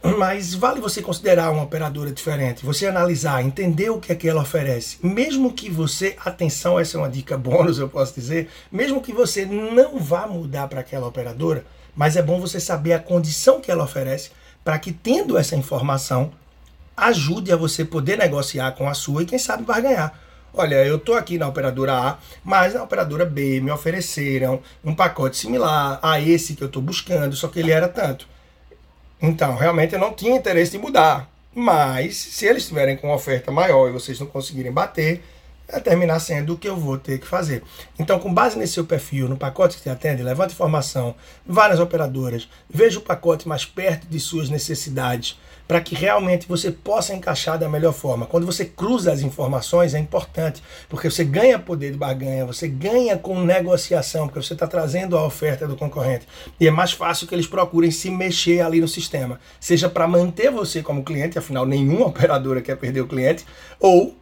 mas 0.04 0.54
vale 0.54 0.80
você 0.80 1.02
considerar 1.02 1.52
uma 1.52 1.64
operadora 1.64 2.12
diferente, 2.12 2.66
você 2.66 2.86
analisar, 2.86 3.44
entender 3.44 3.90
o 3.90 4.00
que 4.00 4.12
é 4.12 4.16
que 4.16 4.30
ela 4.30 4.44
oferece. 4.44 4.98
Mesmo 5.02 5.52
que 5.52 5.70
você, 5.70 6.16
atenção, 6.24 6.80
essa 6.80 6.98
é 6.98 7.00
uma 7.00 7.10
dica 7.10 7.38
bônus, 7.38 7.80
eu 7.80 7.90
posso 7.90 8.14
dizer, 8.14 8.50
mesmo 8.72 9.02
que 9.02 9.12
você 9.12 9.46
não 9.46 10.00
vá 10.00 10.28
mudar 10.28 10.68
para 10.68 10.82
aquela 10.82 11.08
operadora, 11.08 11.66
mas 11.96 12.16
é 12.16 12.22
bom 12.22 12.40
você 12.40 12.60
saber 12.60 12.94
a 12.94 13.00
condição 13.00 13.60
que 13.60 13.72
ela 13.72 13.84
oferece 13.84 14.30
para 14.64 14.78
que 14.78 14.92
tendo 14.92 15.38
essa 15.38 15.56
informação 15.56 16.32
ajude 16.96 17.52
a 17.52 17.56
você 17.56 17.84
poder 17.84 18.18
negociar 18.18 18.72
com 18.74 18.88
a 18.88 18.94
sua 18.94 19.24
e 19.24 19.26
quem 19.26 19.40
sabe 19.40 19.64
vai 19.64 19.82
ganhar. 19.82 20.27
Olha, 20.60 20.84
eu 20.84 20.96
estou 20.96 21.16
aqui 21.16 21.38
na 21.38 21.48
operadora 21.48 21.94
A, 21.94 22.18
mas 22.44 22.74
na 22.74 22.82
operadora 22.82 23.24
B 23.26 23.62
me 23.62 23.70
ofereceram 23.70 24.60
um 24.84 24.96
pacote 24.96 25.38
similar 25.38 26.00
a 26.02 26.20
esse 26.20 26.56
que 26.56 26.64
eu 26.64 26.68
estou 26.68 26.82
buscando, 26.82 27.36
só 27.36 27.48
que 27.48 27.60
ele 27.60 27.72
era 27.72 27.88
tanto. 27.88 28.28
Então, 29.22 29.56
realmente 29.56 29.94
eu 29.94 30.00
não 30.00 30.14
tinha 30.14 30.36
interesse 30.36 30.76
em 30.76 30.80
mudar. 30.80 31.30
Mas, 31.54 32.18
se 32.18 32.48
eles 32.48 32.64
estiverem 32.64 32.98
com 32.98 33.08
uma 33.08 33.16
oferta 33.16 33.52
maior 33.52 33.88
e 33.88 33.92
vocês 33.92 34.20
não 34.20 34.26
conseguirem 34.26 34.72
bater, 34.72 35.24
vai 35.70 35.82
terminar 35.82 36.20
sendo 36.20 36.54
o 36.54 36.58
que 36.58 36.68
eu 36.68 36.78
vou 36.78 36.98
ter 36.98 37.20
que 37.20 37.28
fazer. 37.28 37.62
Então, 38.00 38.20
com 38.20 38.34
base 38.34 38.58
nesse 38.58 38.74
seu 38.74 38.86
perfil, 38.86 39.28
no 39.28 39.38
pacote 39.38 39.78
que 39.78 39.84
te 39.84 39.90
atende, 39.90 40.24
levante 40.24 40.54
informação, 40.54 41.14
várias 41.46 41.80
operadoras, 41.80 42.48
veja 42.70 43.00
o 43.00 43.02
pacote 43.02 43.48
mais 43.48 43.66
perto 43.66 44.08
de 44.08 44.20
suas 44.20 44.50
necessidades, 44.50 45.38
para 45.68 45.82
que 45.82 45.94
realmente 45.94 46.48
você 46.48 46.72
possa 46.72 47.14
encaixar 47.14 47.60
da 47.60 47.68
melhor 47.68 47.92
forma. 47.92 48.26
Quando 48.26 48.46
você 48.46 48.64
cruza 48.64 49.12
as 49.12 49.22
informações, 49.22 49.94
é 49.94 50.00
importante, 50.00 50.64
porque 50.88 51.12
você 51.12 51.26
ganha 51.26 51.60
poder 51.60 51.92
de 51.92 51.98
barganha, 51.98 52.46
você 52.46 52.70
ganha 52.70 53.18
com 53.18 53.42
negociação, 53.42 54.28
porque 54.28 54.42
você 54.42 54.54
está 54.54 54.66
trazendo 54.66 55.18
a 55.18 55.26
oferta 55.26 55.68
do 55.68 55.76
concorrente. 55.76 56.26
E 56.58 56.68
é 56.68 56.72
mais 56.72 56.94
fácil 56.94 57.28
que 57.28 57.36
eles 57.36 57.48
procurem 57.48 57.92
se 57.92 58.10
mexer 58.10 58.62
ali 58.62 58.80
no 58.80 58.88
sistema, 58.88 59.42
seja 59.60 59.90
para 59.90 60.08
manter 60.08 60.50
você 60.50 60.82
como 60.82 61.04
cliente, 61.04 61.38
afinal, 61.38 61.66
nenhuma 61.66 62.08
operadora 62.08 62.62
quer 62.62 62.78
perder 62.78 63.02
o 63.02 63.08
cliente, 63.08 63.46
ou 63.78 64.16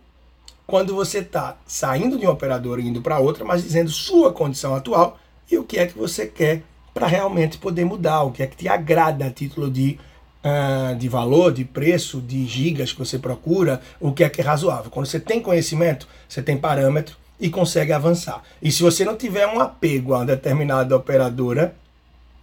quando 0.68 0.96
você 0.96 1.20
está 1.20 1.58
saindo 1.66 2.18
de 2.18 2.26
uma 2.26 2.34
operadora 2.34 2.82
e 2.82 2.88
indo 2.88 3.02
para 3.02 3.20
outra, 3.20 3.46
mas 3.46 3.64
dizendo 3.64 3.90
sua 3.90 4.34
condição 4.34 4.76
atual 4.76 5.18
e 5.50 5.58
o 5.58 5.64
que 5.64 5.78
é 5.78 5.86
que 5.86 5.98
você 5.98 6.26
quer 6.26 6.64
para 6.94 7.08
realmente 7.08 7.58
poder 7.58 7.86
mudar, 7.86 8.24
o 8.24 8.32
que 8.32 8.42
é 8.42 8.48
que 8.48 8.56
te 8.56 8.68
agrada 8.68 9.26
a 9.26 9.32
título 9.32 9.70
de, 9.70 10.00
uh, 10.44 10.96
de 10.96 11.10
valor, 11.10 11.52
de 11.52 11.66
preço, 11.66 12.22
de 12.22 12.46
gigas 12.48 12.94
que 12.94 13.00
você 13.00 13.20
procura, 13.20 13.82
o 14.00 14.12
que 14.12 14.24
é 14.24 14.30
que 14.30 14.42
é 14.42 14.44
razoável. 14.44 14.90
Quando 14.90 15.06
você 15.06 15.20
tem 15.20 15.42
conhecimento, 15.42 16.08
você 16.28 16.42
tem 16.42 16.58
parâmetro 16.58 17.18
e 17.40 17.50
consegue 17.50 17.92
avançar. 17.92 18.42
E 18.62 18.72
se 18.72 18.82
você 18.82 19.04
não 19.04 19.16
tiver 19.16 19.46
um 19.46 19.60
apego 19.60 20.14
a 20.14 20.20
uma 20.20 20.26
determinada 20.26 20.96
operadora, 20.96 21.76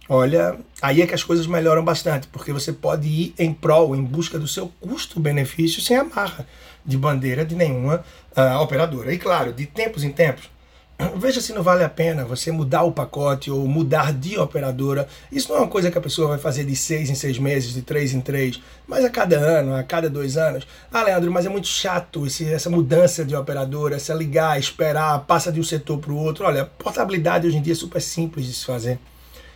olha, 0.09 0.57
aí 0.81 1.01
é 1.01 1.07
que 1.07 1.13
as 1.13 1.23
coisas 1.23 1.47
melhoram 1.47 1.83
bastante, 1.83 2.27
porque 2.27 2.51
você 2.51 2.71
pode 2.71 3.07
ir 3.07 3.33
em 3.37 3.53
prol, 3.53 3.95
em 3.95 4.03
busca 4.03 4.37
do 4.37 4.47
seu 4.47 4.71
custo-benefício 4.79 5.81
sem 5.81 5.97
amarra 5.97 6.45
de 6.85 6.97
bandeira 6.97 7.45
de 7.45 7.55
nenhuma 7.55 8.03
uh, 8.35 8.61
operadora. 8.61 9.13
E 9.13 9.17
claro, 9.17 9.53
de 9.53 9.65
tempos 9.65 10.03
em 10.03 10.11
tempos, 10.11 10.49
veja 11.15 11.41
se 11.41 11.53
não 11.53 11.63
vale 11.63 11.83
a 11.83 11.89
pena 11.89 12.25
você 12.25 12.51
mudar 12.51 12.83
o 12.83 12.91
pacote 12.91 13.49
ou 13.49 13.67
mudar 13.67 14.13
de 14.13 14.37
operadora. 14.37 15.07
Isso 15.31 15.49
não 15.49 15.57
é 15.57 15.59
uma 15.61 15.67
coisa 15.67 15.89
que 15.89 15.97
a 15.97 16.01
pessoa 16.01 16.27
vai 16.27 16.37
fazer 16.37 16.65
de 16.65 16.75
seis 16.75 17.09
em 17.09 17.15
seis 17.15 17.39
meses, 17.39 17.73
de 17.73 17.81
três 17.81 18.13
em 18.13 18.21
três, 18.21 18.61
mas 18.87 19.03
a 19.03 19.09
cada 19.09 19.37
ano, 19.37 19.75
a 19.75 19.83
cada 19.83 20.09
dois 20.09 20.37
anos. 20.37 20.67
Ah, 20.91 21.03
Leandro, 21.03 21.31
mas 21.31 21.45
é 21.45 21.49
muito 21.49 21.67
chato 21.67 22.27
esse, 22.27 22.51
essa 22.51 22.69
mudança 22.69 23.25
de 23.25 23.35
operadora, 23.35 23.95
essa 23.95 24.13
ligar, 24.13 24.59
esperar, 24.59 25.19
passa 25.25 25.51
de 25.51 25.59
um 25.59 25.63
setor 25.63 25.97
para 25.97 26.11
o 26.11 26.17
outro. 26.17 26.45
Olha, 26.45 26.65
portabilidade 26.65 27.47
hoje 27.47 27.57
em 27.57 27.61
dia 27.61 27.73
é 27.73 27.75
super 27.75 28.01
simples 28.01 28.45
de 28.45 28.53
se 28.53 28.65
fazer. 28.65 28.99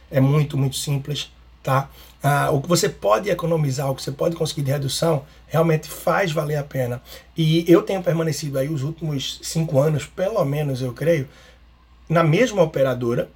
É 0.10 0.20
muito, 0.20 0.58
muito 0.58 0.76
simples, 0.76 1.32
tá? 1.62 1.90
Ah, 2.22 2.50
o 2.52 2.62
que 2.62 2.68
você 2.68 2.90
pode 2.90 3.30
economizar, 3.30 3.90
o 3.90 3.96
que 3.96 4.02
você 4.02 4.12
pode 4.12 4.36
conseguir 4.36 4.64
de 4.64 4.72
redução, 4.72 5.26
realmente 5.48 5.88
faz 5.88 6.32
valer 6.32 6.56
a 6.58 6.64
pena. 6.64 7.02
E 7.36 7.64
eu 7.72 7.84
tenho 7.84 8.02
permanecido 8.02 8.58
aí 8.58 8.70
os 8.70 8.84
últimos 8.84 9.40
cinco 9.44 9.80
anos, 9.80 10.06
pelo 10.06 10.44
menos 10.44 10.82
eu 10.82 10.94
creio, 10.94 11.28
na 12.10 12.24
mesma 12.24 12.62
operadora, 12.64 13.30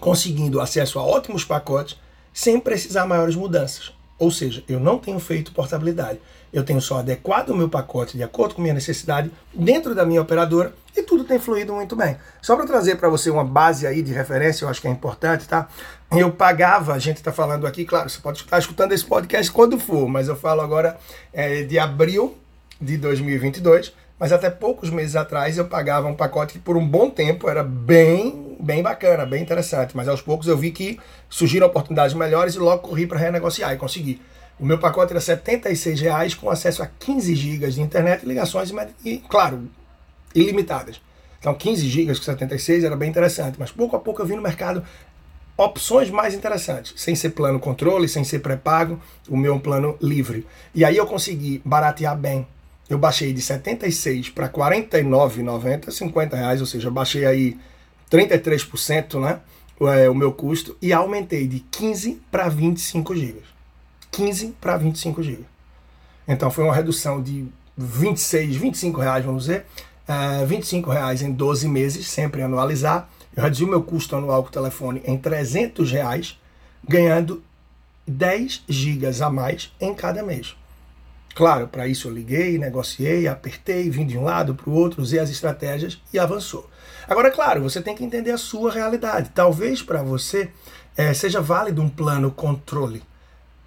conseguindo 0.00 0.60
acesso 0.60 0.98
a 0.98 1.02
ótimos 1.02 1.44
pacotes, 1.44 1.96
sem 2.32 2.58
precisar 2.60 3.06
maiores 3.06 3.34
mudanças. 3.34 3.92
Ou 4.18 4.30
seja, 4.30 4.64
eu 4.68 4.80
não 4.80 4.98
tenho 4.98 5.18
feito 5.20 5.52
portabilidade. 5.52 6.18
Eu 6.52 6.64
tenho 6.64 6.80
só 6.80 6.98
adequado 6.98 7.50
o 7.50 7.56
meu 7.56 7.68
pacote 7.68 8.16
de 8.16 8.22
acordo 8.22 8.54
com 8.54 8.62
minha 8.62 8.74
necessidade 8.74 9.30
dentro 9.54 9.94
da 9.94 10.04
minha 10.04 10.20
operadora 10.20 10.74
e 10.96 11.02
tudo 11.02 11.22
tem 11.24 11.38
fluído 11.38 11.74
muito 11.74 11.94
bem. 11.94 12.16
Só 12.40 12.56
para 12.56 12.66
trazer 12.66 12.96
para 12.96 13.08
você 13.08 13.30
uma 13.30 13.44
base 13.44 13.86
aí 13.86 14.02
de 14.02 14.12
referência, 14.12 14.64
eu 14.64 14.68
acho 14.68 14.80
que 14.80 14.88
é 14.88 14.90
importante, 14.90 15.46
tá? 15.46 15.68
Eu 16.10 16.32
pagava, 16.32 16.94
a 16.94 16.98
gente 16.98 17.18
está 17.18 17.30
falando 17.30 17.66
aqui, 17.66 17.84
claro, 17.84 18.08
você 18.08 18.18
pode 18.18 18.40
estar 18.40 18.58
escutando 18.58 18.92
esse 18.92 19.04
podcast 19.04 19.52
quando 19.52 19.78
for, 19.78 20.08
mas 20.08 20.26
eu 20.26 20.36
falo 20.36 20.62
agora 20.62 20.98
é, 21.32 21.62
de 21.64 21.78
abril 21.78 22.36
de 22.80 22.96
2022, 22.96 23.92
mas 24.18 24.32
até 24.32 24.50
poucos 24.50 24.90
meses 24.90 25.14
atrás 25.14 25.56
eu 25.56 25.66
pagava 25.66 26.08
um 26.08 26.14
pacote 26.14 26.54
que 26.54 26.58
por 26.58 26.76
um 26.76 26.86
bom 26.86 27.08
tempo 27.08 27.48
era 27.48 27.62
bem, 27.62 28.56
bem 28.58 28.82
bacana, 28.82 29.24
bem 29.24 29.42
interessante. 29.42 29.96
Mas 29.96 30.08
aos 30.08 30.20
poucos 30.20 30.48
eu 30.48 30.56
vi 30.56 30.72
que 30.72 30.98
surgiram 31.28 31.66
oportunidades 31.66 32.14
melhores 32.14 32.54
e 32.54 32.58
logo 32.58 32.82
corri 32.82 33.06
para 33.06 33.18
renegociar 33.18 33.72
e 33.72 33.76
consegui. 33.76 34.20
O 34.58 34.66
meu 34.66 34.78
pacote 34.78 35.12
era 35.12 35.20
R$ 35.20 35.94
reais 35.94 36.34
com 36.34 36.50
acesso 36.50 36.82
a 36.82 36.86
15 36.86 37.34
GB 37.34 37.68
de 37.68 37.80
internet 37.80 38.26
ligações, 38.26 38.72
e, 39.04 39.18
claro, 39.18 39.68
ilimitadas. 40.34 41.00
Então 41.38 41.54
15 41.54 41.88
GB 41.88 42.16
com 42.16 42.22
76 42.22 42.82
era 42.82 42.96
bem 42.96 43.08
interessante, 43.08 43.56
mas 43.56 43.70
pouco 43.70 43.94
a 43.94 44.00
pouco 44.00 44.20
eu 44.20 44.26
vi 44.26 44.34
no 44.34 44.42
mercado 44.42 44.82
opções 45.56 46.10
mais 46.10 46.34
interessantes, 46.34 46.94
sem 46.96 47.14
ser 47.14 47.30
plano 47.30 47.60
controle, 47.60 48.08
sem 48.08 48.24
ser 48.24 48.40
pré-pago, 48.40 49.00
o 49.28 49.36
meu 49.36 49.56
é 49.56 49.58
plano 49.58 49.96
livre. 50.00 50.44
E 50.74 50.84
aí 50.84 50.96
eu 50.96 51.06
consegui 51.06 51.62
baratear 51.64 52.16
bem 52.16 52.46
eu 52.88 52.98
baixei 52.98 53.32
de 53.32 53.42
76 53.42 54.30
para 54.30 54.48
49,90, 54.48 55.90
50 55.90 56.36
reais, 56.36 56.60
ou 56.60 56.66
seja, 56.66 56.90
baixei 56.90 57.26
aí 57.26 57.58
33%, 58.10 59.20
né? 59.20 59.40
É, 59.80 60.10
o 60.10 60.14
meu 60.14 60.32
custo 60.32 60.76
e 60.82 60.92
aumentei 60.92 61.46
de 61.46 61.60
15 61.60 62.20
para 62.30 62.48
25 62.48 63.14
GB. 63.14 63.42
15 64.10 64.56
para 64.60 64.76
25 64.76 65.22
GB. 65.22 65.44
Então 66.26 66.50
foi 66.50 66.64
uma 66.64 66.74
redução 66.74 67.22
de 67.22 67.46
26, 67.76 68.56
25 68.56 69.00
reais, 69.00 69.24
vamos 69.24 69.44
dizer, 69.44 69.64
uh, 70.08 70.44
25 70.44 70.90
reais 70.90 71.22
em 71.22 71.30
12 71.30 71.68
meses, 71.68 72.08
sempre 72.08 72.42
anualizar. 72.42 73.08
Eu 73.36 73.42
reduzi 73.44 73.62
o 73.62 73.68
meu 73.68 73.82
custo 73.82 74.16
anual 74.16 74.42
com 74.42 74.48
o 74.48 74.52
telefone 74.52 75.00
em 75.04 75.16
300 75.16 75.92
reais, 75.92 76.38
ganhando 76.86 77.42
10 78.06 78.64
gigas 78.68 79.22
a 79.22 79.30
mais 79.30 79.72
em 79.80 79.94
cada 79.94 80.22
mês. 80.22 80.56
Claro, 81.38 81.68
para 81.68 81.86
isso 81.86 82.08
eu 82.08 82.12
liguei, 82.12 82.58
negociei, 82.58 83.28
apertei, 83.28 83.88
vim 83.88 84.04
de 84.04 84.18
um 84.18 84.24
lado 84.24 84.56
para 84.56 84.68
o 84.68 84.72
outro, 84.72 85.00
usei 85.00 85.20
as 85.20 85.30
estratégias 85.30 85.96
e 86.12 86.18
avançou. 86.18 86.68
Agora, 87.06 87.30
claro, 87.30 87.62
você 87.62 87.80
tem 87.80 87.94
que 87.94 88.02
entender 88.02 88.32
a 88.32 88.36
sua 88.36 88.72
realidade. 88.72 89.30
Talvez 89.32 89.80
para 89.80 90.02
você 90.02 90.50
é, 90.96 91.14
seja 91.14 91.40
válido 91.40 91.80
um 91.80 91.88
plano 91.88 92.32
controle. 92.32 93.04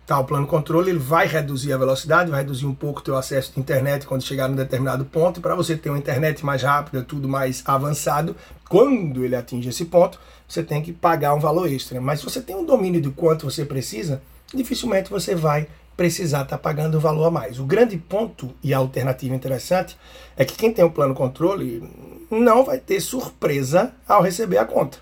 Tá, 0.05 0.19
o 0.19 0.25
plano 0.25 0.47
controle 0.47 0.89
ele 0.89 0.99
vai 0.99 1.27
reduzir 1.27 1.71
a 1.71 1.77
velocidade, 1.77 2.29
vai 2.29 2.41
reduzir 2.41 2.65
um 2.65 2.75
pouco 2.75 2.99
o 2.99 3.03
teu 3.03 3.15
acesso 3.15 3.53
de 3.53 3.61
internet 3.61 4.05
quando 4.05 4.21
chegar 4.21 4.49
num 4.49 4.55
determinado 4.57 5.05
ponto. 5.05 5.39
Para 5.39 5.55
você 5.55 5.77
ter 5.77 5.89
uma 5.89 5.97
internet 5.97 6.45
mais 6.45 6.63
rápida, 6.63 7.01
tudo 7.01 7.29
mais 7.29 7.63
avançado, 7.65 8.35
quando 8.67 9.23
ele 9.23 9.33
atinge 9.33 9.69
esse 9.69 9.85
ponto, 9.85 10.19
você 10.45 10.61
tem 10.61 10.81
que 10.81 10.91
pagar 10.91 11.33
um 11.33 11.39
valor 11.39 11.71
extra. 11.71 12.01
Mas 12.01 12.19
se 12.19 12.25
você 12.25 12.41
tem 12.41 12.53
um 12.53 12.65
domínio 12.65 12.99
de 12.99 13.11
quanto 13.11 13.49
você 13.49 13.63
precisa, 13.63 14.21
dificilmente 14.53 15.09
você 15.09 15.33
vai 15.33 15.69
precisar 16.01 16.41
estar 16.41 16.57
tá 16.57 16.63
pagando 16.63 16.99
valor 16.99 17.25
a 17.25 17.31
mais. 17.31 17.59
O 17.59 17.63
grande 17.63 17.95
ponto 17.95 18.55
e 18.63 18.73
a 18.73 18.79
alternativa 18.79 19.35
interessante 19.35 19.95
é 20.35 20.43
que 20.43 20.55
quem 20.55 20.73
tem 20.73 20.83
o 20.83 20.89
plano 20.89 21.13
controle 21.13 21.87
não 22.31 22.65
vai 22.65 22.79
ter 22.79 22.99
surpresa 22.99 23.93
ao 24.07 24.23
receber 24.23 24.57
a 24.57 24.65
conta. 24.65 24.97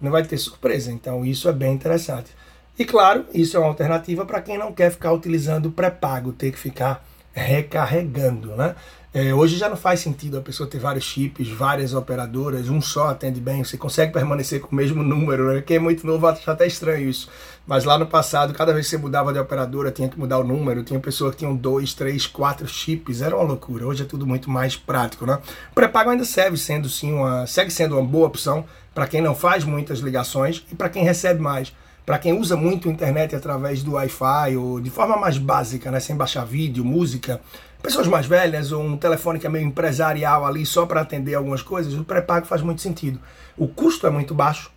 Não 0.00 0.10
vai 0.10 0.24
ter 0.24 0.38
surpresa. 0.38 0.90
Então 0.90 1.22
isso 1.22 1.50
é 1.50 1.52
bem 1.52 1.74
interessante. 1.74 2.30
E 2.78 2.84
claro, 2.86 3.26
isso 3.34 3.58
é 3.58 3.60
uma 3.60 3.68
alternativa 3.68 4.24
para 4.24 4.40
quem 4.40 4.56
não 4.56 4.72
quer 4.72 4.90
ficar 4.90 5.12
utilizando 5.12 5.66
o 5.66 5.72
pré-pago, 5.72 6.32
ter 6.32 6.50
que 6.50 6.58
ficar 6.58 7.04
recarregando, 7.30 8.56
né? 8.56 8.74
É, 9.12 9.32
hoje 9.32 9.56
já 9.56 9.70
não 9.70 9.76
faz 9.76 10.00
sentido 10.00 10.36
a 10.36 10.42
pessoa 10.42 10.68
ter 10.68 10.78
vários 10.78 11.02
chips, 11.02 11.48
várias 11.48 11.94
operadoras, 11.94 12.68
um 12.68 12.78
só 12.78 13.08
atende 13.08 13.40
bem, 13.40 13.64
você 13.64 13.78
consegue 13.78 14.12
permanecer 14.12 14.60
com 14.60 14.68
o 14.70 14.74
mesmo 14.74 15.02
número, 15.02 15.54
né? 15.54 15.62
Quem 15.62 15.78
é 15.78 15.80
muito 15.80 16.06
novo 16.06 16.26
acha 16.26 16.52
até 16.52 16.66
estranho 16.66 17.08
isso. 17.08 17.26
Mas 17.66 17.84
lá 17.84 17.98
no 17.98 18.06
passado, 18.06 18.52
cada 18.52 18.70
vez 18.70 18.84
que 18.84 18.90
você 18.90 18.98
mudava 18.98 19.32
de 19.32 19.38
operadora, 19.38 19.90
tinha 19.90 20.10
que 20.10 20.18
mudar 20.18 20.38
o 20.38 20.44
número, 20.44 20.84
tinha 20.84 21.00
pessoas 21.00 21.32
que 21.32 21.38
tinham 21.38 21.56
dois, 21.56 21.94
três, 21.94 22.26
quatro 22.26 22.68
chips, 22.68 23.22
era 23.22 23.34
uma 23.34 23.44
loucura. 23.44 23.86
Hoje 23.86 24.02
é 24.02 24.06
tudo 24.06 24.26
muito 24.26 24.50
mais 24.50 24.76
prático, 24.76 25.24
né? 25.24 25.38
O 25.70 25.74
pré-pago 25.74 26.10
ainda 26.10 26.24
serve 26.26 26.58
sendo 26.58 26.86
sim 26.86 27.12
uma, 27.14 27.46
segue 27.46 27.70
sendo 27.70 27.96
uma 27.96 28.06
boa 28.06 28.26
opção 28.26 28.66
para 28.94 29.06
quem 29.06 29.22
não 29.22 29.34
faz 29.34 29.64
muitas 29.64 30.00
ligações 30.00 30.66
e 30.70 30.74
para 30.74 30.90
quem 30.90 31.02
recebe 31.02 31.40
mais 31.40 31.72
para 32.08 32.18
quem 32.18 32.32
usa 32.32 32.56
muito 32.56 32.88
a 32.88 32.90
internet 32.90 33.36
através 33.36 33.82
do 33.82 33.92
Wi-Fi 33.92 34.56
ou 34.56 34.80
de 34.80 34.88
forma 34.88 35.14
mais 35.14 35.36
básica, 35.36 35.90
né, 35.90 36.00
sem 36.00 36.16
baixar 36.16 36.42
vídeo, 36.42 36.82
música, 36.82 37.38
pessoas 37.82 38.06
mais 38.06 38.24
velhas 38.24 38.72
ou 38.72 38.82
um 38.82 38.96
telefone 38.96 39.38
que 39.38 39.46
é 39.46 39.50
meio 39.50 39.66
empresarial 39.66 40.46
ali 40.46 40.64
só 40.64 40.86
para 40.86 41.02
atender 41.02 41.34
algumas 41.34 41.60
coisas, 41.60 41.92
o 41.92 42.04
pré-pago 42.04 42.46
faz 42.46 42.62
muito 42.62 42.80
sentido. 42.80 43.20
O 43.58 43.68
custo 43.68 44.06
é 44.06 44.10
muito 44.10 44.34
baixo 44.34 44.70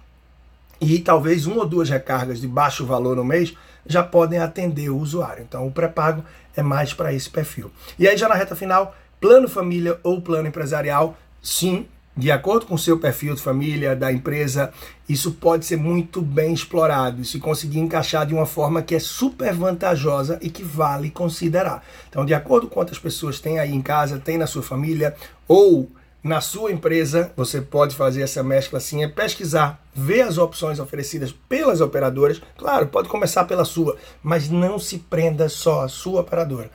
e 0.82 1.00
talvez 1.00 1.46
uma 1.48 1.60
ou 1.60 1.66
duas 1.66 1.90
recargas 1.90 2.42
de 2.42 2.50
baixo 2.50 2.86
valor 2.86 3.16
no 3.16 3.24
mês 3.24 3.56
já 3.88 4.04
podem 4.04 4.38
atender 4.38 4.90
o 4.90 4.98
usuário. 4.98 5.46
Então 5.48 5.66
o 5.66 5.72
pré-pago 5.72 6.26
é 6.54 6.62
mais 6.62 6.94
para 6.94 7.14
esse 7.14 7.30
perfil. 7.30 7.72
E 7.98 8.10
aí 8.10 8.18
já 8.18 8.28
na 8.28 8.36
reta 8.36 8.58
final, 8.58 8.94
plano 9.22 9.48
família 9.48 9.98
ou 10.04 10.22
plano 10.22 10.50
empresarial, 10.50 11.16
sim, 11.42 11.88
de 12.22 12.32
acordo 12.32 12.68
com 12.68 12.76
o 12.76 12.78
seu 12.78 13.00
perfil 13.00 13.34
de 13.34 13.42
família, 13.42 13.96
da 13.96 14.14
empresa, 14.14 14.72
isso 15.10 15.32
pode 15.32 15.66
ser 15.66 15.78
muito 15.78 16.22
bem 16.22 16.54
explorado 16.54 17.20
e 17.20 17.26
se 17.26 17.40
conseguir 17.40 17.80
encaixar 17.80 18.28
de 18.28 18.34
uma 18.36 18.46
forma 18.46 18.84
que 18.84 18.94
é 18.94 19.00
super 19.00 19.52
vantajosa 19.56 20.38
e 20.40 20.48
que 20.48 20.62
vale 20.62 21.10
considerar. 21.10 21.84
Então, 22.08 22.24
de 22.24 22.36
acordo 22.36 22.68
com 22.68 22.76
quantas 22.76 23.00
pessoas 23.00 23.40
tem 23.40 23.58
aí 23.58 23.74
em 23.74 23.82
casa, 23.82 24.20
tem 24.20 24.38
na 24.38 24.46
sua 24.46 24.62
família 24.62 25.16
ou 25.48 25.90
na 26.24 26.42
sua 26.42 26.72
empresa, 26.72 27.32
você 27.36 27.60
pode 27.60 27.96
fazer 27.96 28.22
essa 28.22 28.44
mescla 28.44 28.78
assim, 28.78 29.04
é 29.04 29.08
pesquisar, 29.08 29.84
ver 29.92 30.22
as 30.22 30.38
opções 30.38 30.80
oferecidas 30.80 31.34
pelas 31.50 31.82
operadoras. 31.82 32.40
Claro, 32.56 32.86
pode 32.86 33.10
começar 33.10 33.46
pela 33.46 33.66
sua, 33.66 33.98
mas 34.22 34.48
não 34.48 34.78
se 34.78 35.00
prenda 35.00 35.50
só 35.50 35.82
à 35.82 35.88
sua 35.88 36.22
operadora. 36.22 36.70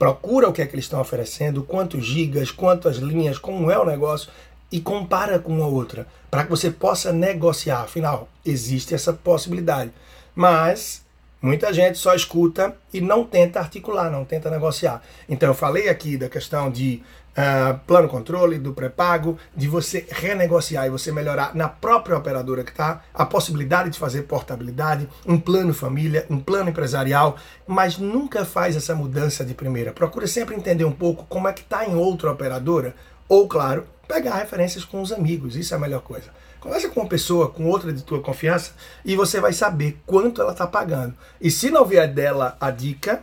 Procura 0.00 0.48
o 0.48 0.52
que 0.52 0.62
é 0.62 0.66
que 0.66 0.74
eles 0.74 0.86
estão 0.86 0.98
oferecendo, 0.98 1.62
quantos 1.62 2.06
gigas, 2.06 2.50
quantas 2.50 2.96
linhas, 2.96 3.36
como 3.36 3.70
é 3.70 3.78
o 3.78 3.84
negócio 3.84 4.30
e 4.70 4.80
compara 4.80 5.38
com 5.38 5.52
uma 5.52 5.66
outra, 5.66 6.06
para 6.30 6.44
que 6.44 6.50
você 6.50 6.70
possa 6.70 7.12
negociar. 7.12 7.82
Afinal, 7.82 8.28
existe 8.44 8.94
essa 8.94 9.12
possibilidade. 9.12 9.90
Mas 10.34 11.04
muita 11.42 11.72
gente 11.72 11.98
só 11.98 12.14
escuta 12.14 12.76
e 12.92 13.00
não 13.00 13.24
tenta 13.24 13.58
articular, 13.58 14.10
não 14.10 14.24
tenta 14.24 14.50
negociar. 14.50 15.02
Então 15.28 15.48
eu 15.48 15.54
falei 15.54 15.88
aqui 15.88 16.16
da 16.16 16.28
questão 16.28 16.70
de 16.70 17.02
uh, 17.30 17.78
plano 17.86 18.08
controle, 18.08 18.58
do 18.58 18.72
pré-pago, 18.72 19.38
de 19.56 19.66
você 19.68 20.06
renegociar 20.08 20.86
e 20.86 20.90
você 20.90 21.10
melhorar 21.10 21.54
na 21.54 21.68
própria 21.68 22.16
operadora 22.16 22.62
que 22.62 22.70
está, 22.70 23.02
a 23.12 23.24
possibilidade 23.24 23.90
de 23.90 23.98
fazer 23.98 24.22
portabilidade, 24.22 25.08
um 25.26 25.38
plano 25.38 25.74
família, 25.74 26.26
um 26.30 26.38
plano 26.38 26.70
empresarial, 26.70 27.36
mas 27.66 27.98
nunca 27.98 28.44
faz 28.44 28.76
essa 28.76 28.94
mudança 28.94 29.44
de 29.44 29.54
primeira. 29.54 29.92
Procure 29.92 30.28
sempre 30.28 30.54
entender 30.54 30.84
um 30.84 30.92
pouco 30.92 31.24
como 31.28 31.48
é 31.48 31.52
que 31.52 31.62
está 31.62 31.84
em 31.84 31.94
outra 31.94 32.30
operadora, 32.30 32.94
ou 33.30 33.46
claro, 33.46 33.86
pegar 34.08 34.34
referências 34.34 34.84
com 34.84 35.00
os 35.00 35.12
amigos, 35.12 35.54
isso 35.54 35.72
é 35.72 35.76
a 35.76 35.80
melhor 35.80 36.00
coisa. 36.00 36.30
Conversa 36.58 36.88
com 36.88 36.98
uma 36.98 37.08
pessoa, 37.08 37.48
com 37.48 37.64
outra 37.66 37.92
de 37.92 38.02
tua 38.02 38.20
confiança, 38.20 38.72
e 39.04 39.14
você 39.14 39.40
vai 39.40 39.52
saber 39.52 40.00
quanto 40.04 40.42
ela 40.42 40.50
está 40.50 40.66
pagando. 40.66 41.14
E 41.40 41.48
se 41.48 41.70
não 41.70 41.84
vier 41.84 42.12
dela 42.12 42.56
a 42.60 42.72
dica, 42.72 43.22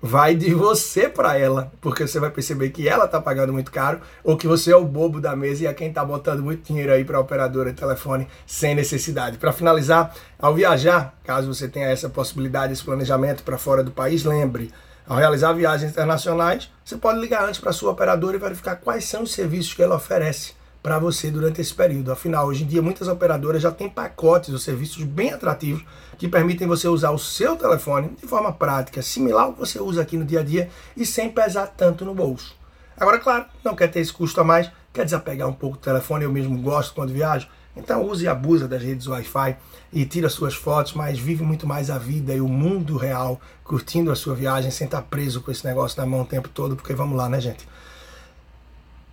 vai 0.00 0.34
de 0.34 0.54
você 0.54 1.06
para 1.06 1.38
ela, 1.38 1.70
porque 1.82 2.08
você 2.08 2.18
vai 2.18 2.30
perceber 2.30 2.70
que 2.70 2.88
ela 2.88 3.04
está 3.04 3.20
pagando 3.20 3.52
muito 3.52 3.70
caro 3.70 4.00
ou 4.24 4.38
que 4.38 4.46
você 4.46 4.72
é 4.72 4.76
o 4.76 4.86
bobo 4.86 5.20
da 5.20 5.36
mesa 5.36 5.64
e 5.64 5.66
é 5.66 5.74
quem 5.74 5.88
está 5.88 6.02
botando 6.02 6.42
muito 6.42 6.66
dinheiro 6.66 6.92
aí 6.92 7.04
para 7.04 7.20
operadora 7.20 7.70
de 7.70 7.78
telefone 7.78 8.26
sem 8.46 8.74
necessidade. 8.74 9.36
Para 9.36 9.52
finalizar, 9.52 10.14
ao 10.38 10.54
viajar, 10.54 11.14
caso 11.24 11.52
você 11.52 11.68
tenha 11.68 11.88
essa 11.88 12.08
possibilidade, 12.08 12.72
esse 12.72 12.84
planejamento 12.84 13.42
para 13.42 13.58
fora 13.58 13.84
do 13.84 13.90
país, 13.90 14.24
lembre, 14.24 14.72
ao 15.08 15.16
realizar 15.16 15.52
viagens 15.52 15.90
internacionais, 15.90 16.70
você 16.84 16.96
pode 16.96 17.20
ligar 17.20 17.44
antes 17.44 17.60
para 17.60 17.72
sua 17.72 17.92
operadora 17.92 18.36
e 18.36 18.40
verificar 18.40 18.76
quais 18.76 19.04
são 19.04 19.22
os 19.22 19.32
serviços 19.32 19.72
que 19.72 19.82
ela 19.82 19.96
oferece 19.96 20.54
para 20.82 20.98
você 20.98 21.30
durante 21.30 21.60
esse 21.60 21.74
período. 21.74 22.10
Afinal, 22.10 22.46
hoje 22.46 22.64
em 22.64 22.66
dia, 22.66 22.82
muitas 22.82 23.08
operadoras 23.08 23.62
já 23.62 23.70
têm 23.70 23.88
pacotes 23.88 24.52
ou 24.52 24.58
serviços 24.58 25.04
bem 25.04 25.32
atrativos 25.32 25.84
que 26.18 26.28
permitem 26.28 26.66
você 26.66 26.88
usar 26.88 27.10
o 27.10 27.18
seu 27.18 27.56
telefone 27.56 28.16
de 28.20 28.26
forma 28.26 28.52
prática, 28.52 29.02
similar 29.02 29.44
ao 29.44 29.52
que 29.52 29.60
você 29.60 29.80
usa 29.80 30.02
aqui 30.02 30.16
no 30.16 30.24
dia 30.24 30.40
a 30.40 30.44
dia 30.44 30.70
e 30.96 31.06
sem 31.06 31.30
pesar 31.30 31.68
tanto 31.76 32.04
no 32.04 32.14
bolso. 32.14 32.56
Agora, 32.98 33.18
claro, 33.18 33.46
não 33.64 33.76
quer 33.76 33.88
ter 33.88 34.00
esse 34.00 34.12
custo 34.12 34.40
a 34.40 34.44
mais, 34.44 34.70
quer 34.96 35.04
desapegar 35.04 35.46
um 35.46 35.52
pouco 35.52 35.76
do 35.76 35.82
telefone, 35.82 36.24
eu 36.24 36.32
mesmo 36.32 36.58
gosto 36.58 36.94
quando 36.94 37.12
viajo, 37.12 37.46
então 37.76 38.06
use 38.06 38.24
e 38.24 38.28
abusa 38.28 38.66
das 38.66 38.82
redes 38.82 39.06
Wi-Fi 39.06 39.56
e 39.92 40.06
tira 40.06 40.30
suas 40.30 40.54
fotos, 40.54 40.94
mas 40.94 41.18
vive 41.18 41.44
muito 41.44 41.66
mais 41.66 41.90
a 41.90 41.98
vida 41.98 42.32
e 42.32 42.40
o 42.40 42.48
mundo 42.48 42.96
real, 42.96 43.38
curtindo 43.62 44.10
a 44.10 44.16
sua 44.16 44.34
viagem 44.34 44.70
sem 44.70 44.86
estar 44.86 45.02
preso 45.02 45.42
com 45.42 45.50
esse 45.50 45.66
negócio 45.66 46.00
na 46.00 46.06
mão 46.06 46.22
o 46.22 46.24
tempo 46.24 46.48
todo, 46.48 46.74
porque 46.74 46.94
vamos 46.94 47.14
lá, 47.14 47.28
né, 47.28 47.38
gente? 47.38 47.68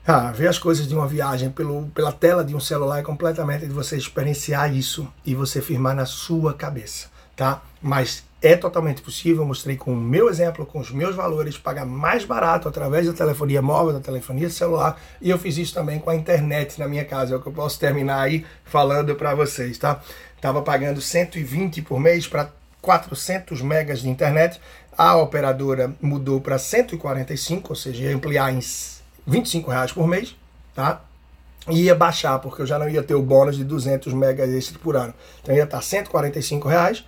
Ah, 0.07 0.31
ver 0.31 0.47
as 0.47 0.57
coisas 0.57 0.87
de 0.87 0.95
uma 0.95 1.07
viagem 1.07 1.49
pelo, 1.49 1.87
pela 1.87 2.13
tela 2.13 2.45
de 2.45 2.55
um 2.55 2.59
celular 2.59 2.99
é 2.99 3.03
completamente 3.03 3.65
de 3.65 3.73
você 3.73 3.97
experienciar 3.97 4.73
isso 4.73 5.05
e 5.25 5.35
você 5.35 5.61
firmar 5.61 5.95
na 5.95 6.05
sua 6.05 6.53
cabeça, 6.53 7.07
tá? 7.35 7.61
Mas 7.81 8.23
é 8.43 8.57
totalmente 8.57 9.01
possível, 9.01 9.45
mostrei 9.45 9.77
com 9.77 9.93
o 9.93 9.95
meu 9.95 10.29
exemplo, 10.29 10.65
com 10.65 10.77
os 10.77 10.91
meus 10.91 11.15
valores, 11.15 11.57
pagar 11.57 11.85
mais 11.85 12.25
barato 12.25 12.67
através 12.67 13.07
da 13.07 13.13
telefonia 13.13 13.61
móvel, 13.61 13.93
da 13.93 14.01
telefonia 14.01 14.49
celular, 14.49 15.01
e 15.21 15.29
eu 15.29 15.39
fiz 15.39 15.57
isso 15.57 15.73
também 15.73 15.97
com 15.97 16.09
a 16.09 16.15
internet 16.15 16.77
na 16.77 16.85
minha 16.85 17.05
casa, 17.05 17.33
é 17.33 17.37
o 17.37 17.41
que 17.41 17.47
eu 17.47 17.53
posso 17.53 17.79
terminar 17.79 18.19
aí 18.21 18.45
falando 18.65 19.15
para 19.15 19.33
vocês, 19.33 19.77
tá? 19.77 20.01
Tava 20.41 20.61
pagando 20.61 20.99
120 20.99 21.83
por 21.83 22.01
mês 22.01 22.27
para 22.27 22.51
400 22.81 23.61
megas 23.61 24.01
de 24.01 24.09
internet, 24.09 24.59
a 24.97 25.15
operadora 25.15 25.95
mudou 26.01 26.41
para 26.41 26.59
145, 26.59 27.69
ou 27.69 27.75
seja, 27.77 28.03
ia 28.03 28.13
ampliar 28.13 28.53
em 28.53 28.59
25 29.25 29.71
reais 29.71 29.93
por 29.93 30.05
mês, 30.05 30.35
tá? 30.75 31.01
E 31.69 31.83
ia 31.83 31.95
baixar, 31.95 32.39
porque 32.39 32.61
eu 32.61 32.65
já 32.65 32.77
não 32.77 32.89
ia 32.89 33.01
ter 33.01 33.15
o 33.15 33.21
bônus 33.21 33.55
de 33.55 33.63
200 33.63 34.13
megas 34.13 34.49
extra 34.49 34.77
por 34.77 34.97
ano. 34.97 35.13
Então 35.41 35.55
ia 35.55 35.63
estar 35.63 35.81
145 35.81 36.67
reais 36.67 37.05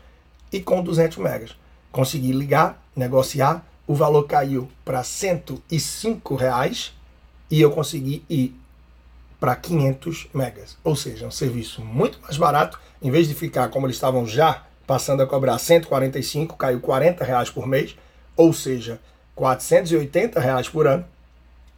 e 0.55 0.61
com 0.61 0.81
200 0.81 1.17
megas. 1.17 1.53
Consegui 1.91 2.31
ligar, 2.31 2.81
negociar, 2.95 3.65
o 3.85 3.93
valor 3.93 4.23
caiu 4.23 4.69
para 4.85 5.03
105 5.03 6.33
reais 6.33 6.93
e 7.51 7.59
eu 7.59 7.71
consegui 7.71 8.23
ir 8.29 8.55
para 9.37 9.53
500 9.53 10.29
megas. 10.33 10.77
Ou 10.81 10.95
seja, 10.95 11.27
um 11.27 11.31
serviço 11.31 11.81
muito 11.83 12.21
mais 12.21 12.37
barato, 12.37 12.79
em 13.01 13.11
vez 13.11 13.27
de 13.27 13.33
ficar 13.33 13.67
como 13.67 13.85
eles 13.85 13.97
estavam 13.97 14.25
já 14.25 14.63
passando 14.87 15.21
a 15.21 15.27
cobrar 15.27 15.59
145, 15.59 16.55
caiu 16.55 16.79
40 16.79 17.25
reais 17.25 17.49
por 17.49 17.67
mês, 17.67 17.97
ou 18.37 18.53
seja, 18.53 18.97
480 19.35 20.39
reais 20.39 20.69
por 20.69 20.87
ano, 20.87 21.05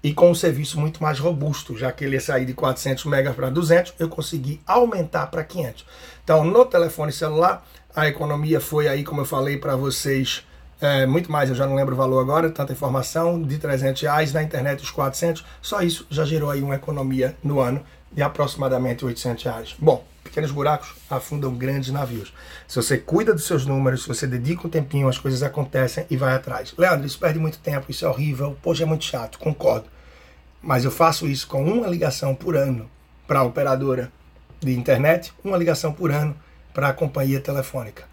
e 0.03 0.13
com 0.13 0.29
um 0.29 0.35
serviço 0.35 0.79
muito 0.79 1.01
mais 1.01 1.17
robusto, 1.17 1.75
já 1.75 1.91
que 1.91 2.05
ele 2.05 2.15
ia 2.15 2.21
sair 2.21 2.45
de 2.45 2.53
400 2.53 3.05
megas 3.05 3.35
para 3.35 3.49
200, 3.49 3.95
eu 3.97 4.07
consegui 4.07 4.61
aumentar 4.67 5.27
para 5.27 5.43
500. 5.43 5.83
Então, 6.23 6.43
no 6.43 6.65
telefone 6.65 7.11
celular, 7.11 7.65
a 7.97 8.07
economia 8.07 8.61
foi 8.61 8.87
aí, 8.87 9.03
como 9.03 9.21
eu 9.21 9.25
falei 9.25 9.57
para 9.57 9.75
vocês, 9.75 10.45
é, 10.79 11.07
muito 11.07 11.31
mais, 11.31 11.49
eu 11.49 11.55
já 11.55 11.65
não 11.65 11.73
lembro 11.73 11.95
o 11.95 11.97
valor 11.97 12.19
agora, 12.19 12.47
tanta 12.51 12.71
informação, 12.71 13.41
de 13.41 13.57
300 13.57 13.99
reais, 14.03 14.31
na 14.31 14.43
internet 14.43 14.83
os 14.83 14.91
400, 14.91 15.43
só 15.59 15.81
isso 15.81 16.05
já 16.07 16.23
gerou 16.23 16.51
aí 16.51 16.61
uma 16.61 16.75
economia 16.75 17.35
no 17.43 17.59
ano 17.59 17.83
de 18.11 18.21
aproximadamente 18.21 19.03
800 19.03 19.43
reais. 19.43 19.75
Bom, 19.79 20.05
pequenos 20.23 20.51
buracos 20.51 20.93
afundam 21.09 21.55
grandes 21.55 21.91
navios. 21.91 22.31
Se 22.67 22.75
você 22.75 22.99
cuida 22.99 23.33
dos 23.33 23.47
seus 23.47 23.65
números, 23.65 24.03
se 24.03 24.07
você 24.07 24.27
dedica 24.27 24.67
um 24.67 24.69
tempinho, 24.69 25.09
as 25.09 25.17
coisas 25.17 25.41
acontecem 25.41 26.05
e 26.07 26.15
vai 26.15 26.35
atrás. 26.35 26.75
Leandro, 26.77 27.07
isso 27.07 27.17
perde 27.17 27.39
muito 27.39 27.57
tempo, 27.57 27.89
isso 27.89 28.05
é 28.05 28.07
horrível, 28.07 28.55
poxa, 28.61 28.83
é 28.83 28.85
muito 28.85 29.05
chato, 29.05 29.39
concordo. 29.39 29.87
Mas 30.61 30.85
eu 30.85 30.91
faço 30.91 31.25
isso 31.25 31.47
com 31.47 31.63
uma 31.63 31.87
ligação 31.87 32.35
por 32.35 32.55
ano 32.55 32.87
para 33.25 33.39
a 33.39 33.43
operadora 33.43 34.11
de 34.59 34.77
internet, 34.77 35.33
uma 35.43 35.57
ligação 35.57 35.91
por 35.91 36.11
ano 36.11 36.35
para 36.77 36.89
a 36.89 36.93
companhia 36.93 37.41
telefônica 37.41 38.03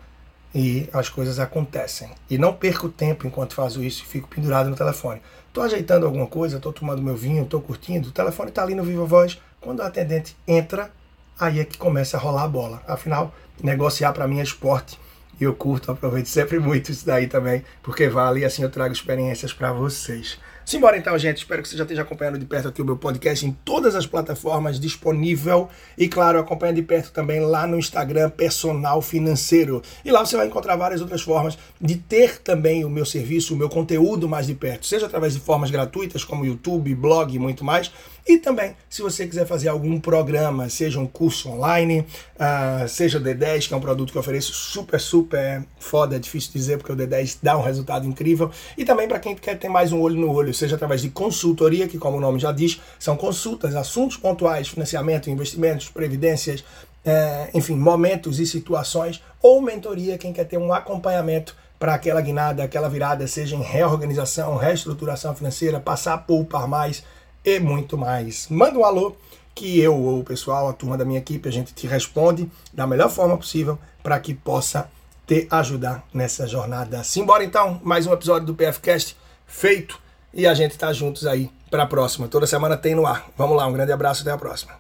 e 0.55 0.89
as 0.91 1.11
coisas 1.11 1.39
acontecem. 1.39 2.09
E 2.31 2.39
não 2.39 2.55
perco 2.55 2.89
tempo 2.89 3.27
enquanto 3.27 3.53
faço 3.53 3.85
isso 3.85 4.03
e 4.03 4.07
fico 4.07 4.27
pendurado 4.27 4.71
no 4.71 4.75
telefone. 4.75 5.21
Estou 5.49 5.63
ajeitando 5.63 6.07
alguma 6.07 6.27
coisa, 6.27 6.57
estou 6.57 6.73
tomando 6.73 7.03
meu 7.03 7.15
vinho, 7.15 7.45
estou 7.45 7.61
curtindo, 7.61 8.09
o 8.09 8.11
telefone 8.11 8.49
está 8.49 8.63
ali 8.63 8.75
no 8.75 8.83
Viva 8.83 9.05
Voz. 9.05 9.39
Quando 9.61 9.81
o 9.81 9.83
atendente 9.83 10.35
entra, 10.49 10.91
aí 11.39 11.61
é 11.61 11.65
que 11.67 11.77
começa 11.77 12.17
a 12.17 12.21
rolar 12.21 12.45
a 12.45 12.49
bola. 12.49 12.83
Afinal, 12.89 13.35
negociar 13.63 14.15
para 14.15 14.27
mim 14.27 14.41
é 14.41 14.43
esporte 14.43 14.99
e 15.39 15.45
eu 15.45 15.55
curto, 15.55 15.93
aproveito 15.93 16.29
sempre 16.29 16.59
muito 16.59 16.91
isso 16.91 17.05
daí 17.05 17.27
também, 17.27 17.63
porque 17.83 18.09
vale 18.09 18.41
e 18.41 18.45
assim 18.47 18.63
eu 18.63 18.71
trago 18.71 18.95
experiências 18.95 19.53
para 19.53 19.75
vocês. 19.75 20.41
Simbora 20.65 20.97
então, 20.97 21.17
gente. 21.19 21.39
Espero 21.39 21.63
que 21.63 21.69
você 21.69 21.77
já 21.77 21.83
esteja 21.83 22.01
acompanhando 22.01 22.39
de 22.39 22.47
perto 22.47 22.69
aqui 22.69 22.81
o 22.81 22.85
meu 22.87 22.97
podcast 22.97 23.45
em 23.45 23.53
todas 23.65 23.95
as 23.95 24.07
plataformas 24.07 24.81
disponível. 24.81 25.69
E 25.97 26.09
claro, 26.09 26.39
acompanha 26.39 26.73
de 26.73 26.81
perto 26.81 27.13
também 27.13 27.39
lá 27.39 27.67
no 27.67 27.79
Instagram 27.79 28.31
Personal 28.31 29.03
Financeiro. 29.03 29.83
E 30.03 30.11
lá 30.11 30.25
você 30.25 30.39
vai 30.39 30.47
encontrar 30.47 30.75
várias 30.77 31.03
outras 31.03 31.21
formas 31.21 31.59
de 31.79 31.97
ter 31.97 32.39
também 32.39 32.83
o 32.83 32.89
meu 32.89 33.05
serviço, 33.05 33.53
o 33.53 33.57
meu 33.59 33.69
conteúdo 33.69 34.27
mais 34.27 34.47
de 34.47 34.55
perto. 34.55 34.87
Seja 34.87 35.05
através 35.05 35.35
de 35.35 35.41
formas 35.41 35.71
gratuitas 35.71 36.25
como 36.25 36.47
YouTube, 36.47 36.95
blog 36.95 37.35
e 37.35 37.39
muito 37.39 37.63
mais. 37.63 37.93
E 38.27 38.39
também, 38.39 38.75
se 38.89 39.03
você 39.03 39.27
quiser 39.27 39.47
fazer 39.47 39.69
algum 39.69 40.01
programa, 40.01 40.71
seja 40.71 40.99
um 40.99 41.07
curso 41.07 41.51
online, 41.51 42.07
uh, 42.37 42.89
seja 42.89 43.19
o 43.19 43.21
D10, 43.21 43.69
que 43.69 43.75
é 43.75 43.77
um 43.77 43.81
produto 43.81 44.11
que 44.11 44.17
eu 44.17 44.21
ofereço 44.21 44.55
super, 44.55 44.99
super 44.99 45.63
foda, 45.79 46.17
é 46.17 46.19
difícil 46.19 46.51
dizer 46.51 46.79
porque 46.79 46.91
o 46.91 46.97
D10 46.97 47.39
dá 47.43 47.55
um 47.59 47.61
resultado 47.61 48.07
incrível. 48.07 48.51
E 48.79 48.85
também 48.85 49.07
para 49.07 49.19
quem 49.19 49.35
quer 49.35 49.59
ter 49.59 49.69
mais 49.69 49.93
um 49.93 50.01
olho 50.01 50.17
no 50.17 50.33
olho, 50.33 50.54
seja 50.55 50.77
através 50.77 51.03
de 51.03 51.11
consultoria, 51.11 51.89
que 51.89 51.99
como 51.99 52.17
o 52.17 52.21
nome 52.21 52.39
já 52.39 52.53
diz, 52.53 52.81
são 52.99 53.17
consultas, 53.17 53.75
assuntos 53.75 54.17
pontuais, 54.17 54.69
financiamento, 54.69 55.29
investimentos, 55.29 55.89
previdências, 55.89 56.65
é, 57.05 57.51
enfim, 57.53 57.77
momentos 57.77 58.41
e 58.41 58.47
situações, 58.47 59.23
ou 59.43 59.61
mentoria, 59.61 60.17
quem 60.17 60.33
quer 60.33 60.45
ter 60.45 60.57
um 60.57 60.73
acompanhamento 60.73 61.55
para 61.79 61.95
aquela 61.95 62.21
guinada, 62.21 62.63
aquela 62.63 62.89
virada, 62.89 63.27
seja 63.27 63.57
em 63.57 63.63
reorganização, 63.63 64.57
reestruturação 64.57 65.35
financeira, 65.35 65.81
passar 65.81 66.15
a 66.15 66.19
poupar 66.19 66.67
mais 66.67 67.05
e 67.45 67.61
muito 67.61 67.99
mais. 67.99 68.49
Manda 68.49 68.79
um 68.79 68.85
alô 68.85 69.15
que 69.55 69.79
eu 69.79 69.95
ou 69.95 70.21
o 70.21 70.25
pessoal, 70.25 70.69
a 70.69 70.73
turma 70.73 70.97
da 70.97 71.05
minha 71.05 71.19
equipe, 71.19 71.49
a 71.49 71.53
gente 71.53 71.75
te 71.75 71.87
responde 71.87 72.51
da 72.73 72.87
melhor 72.87 73.11
forma 73.11 73.37
possível 73.37 73.79
para 74.03 74.19
que 74.19 74.35
possa 74.35 74.91
te 75.27 75.47
ajudar 75.51 76.07
nessa 76.13 76.47
jornada. 76.47 77.05
Simbora 77.05 77.45
então, 77.45 77.81
mais 77.83 78.07
um 78.07 78.13
episódio 78.13 78.47
do 78.47 78.55
PFcast 78.55 79.17
feito 79.47 80.01
e 80.35 80.47
a 80.47 80.55
gente 80.55 80.77
tá 80.77 80.93
juntos 80.93 81.27
aí 81.27 81.51
para 81.71 81.85
a 81.85 81.87
próxima. 81.87 82.29
Toda 82.29 82.47
semana 82.47 82.77
tem 82.77 82.95
no 82.95 83.07
ar. 83.07 83.27
Vamos 83.37 83.57
lá, 83.57 83.67
um 83.67 83.73
grande 83.73 83.93
abraço, 83.93 84.23
até 84.23 84.31
a 84.31 84.39
próxima. 84.39 84.73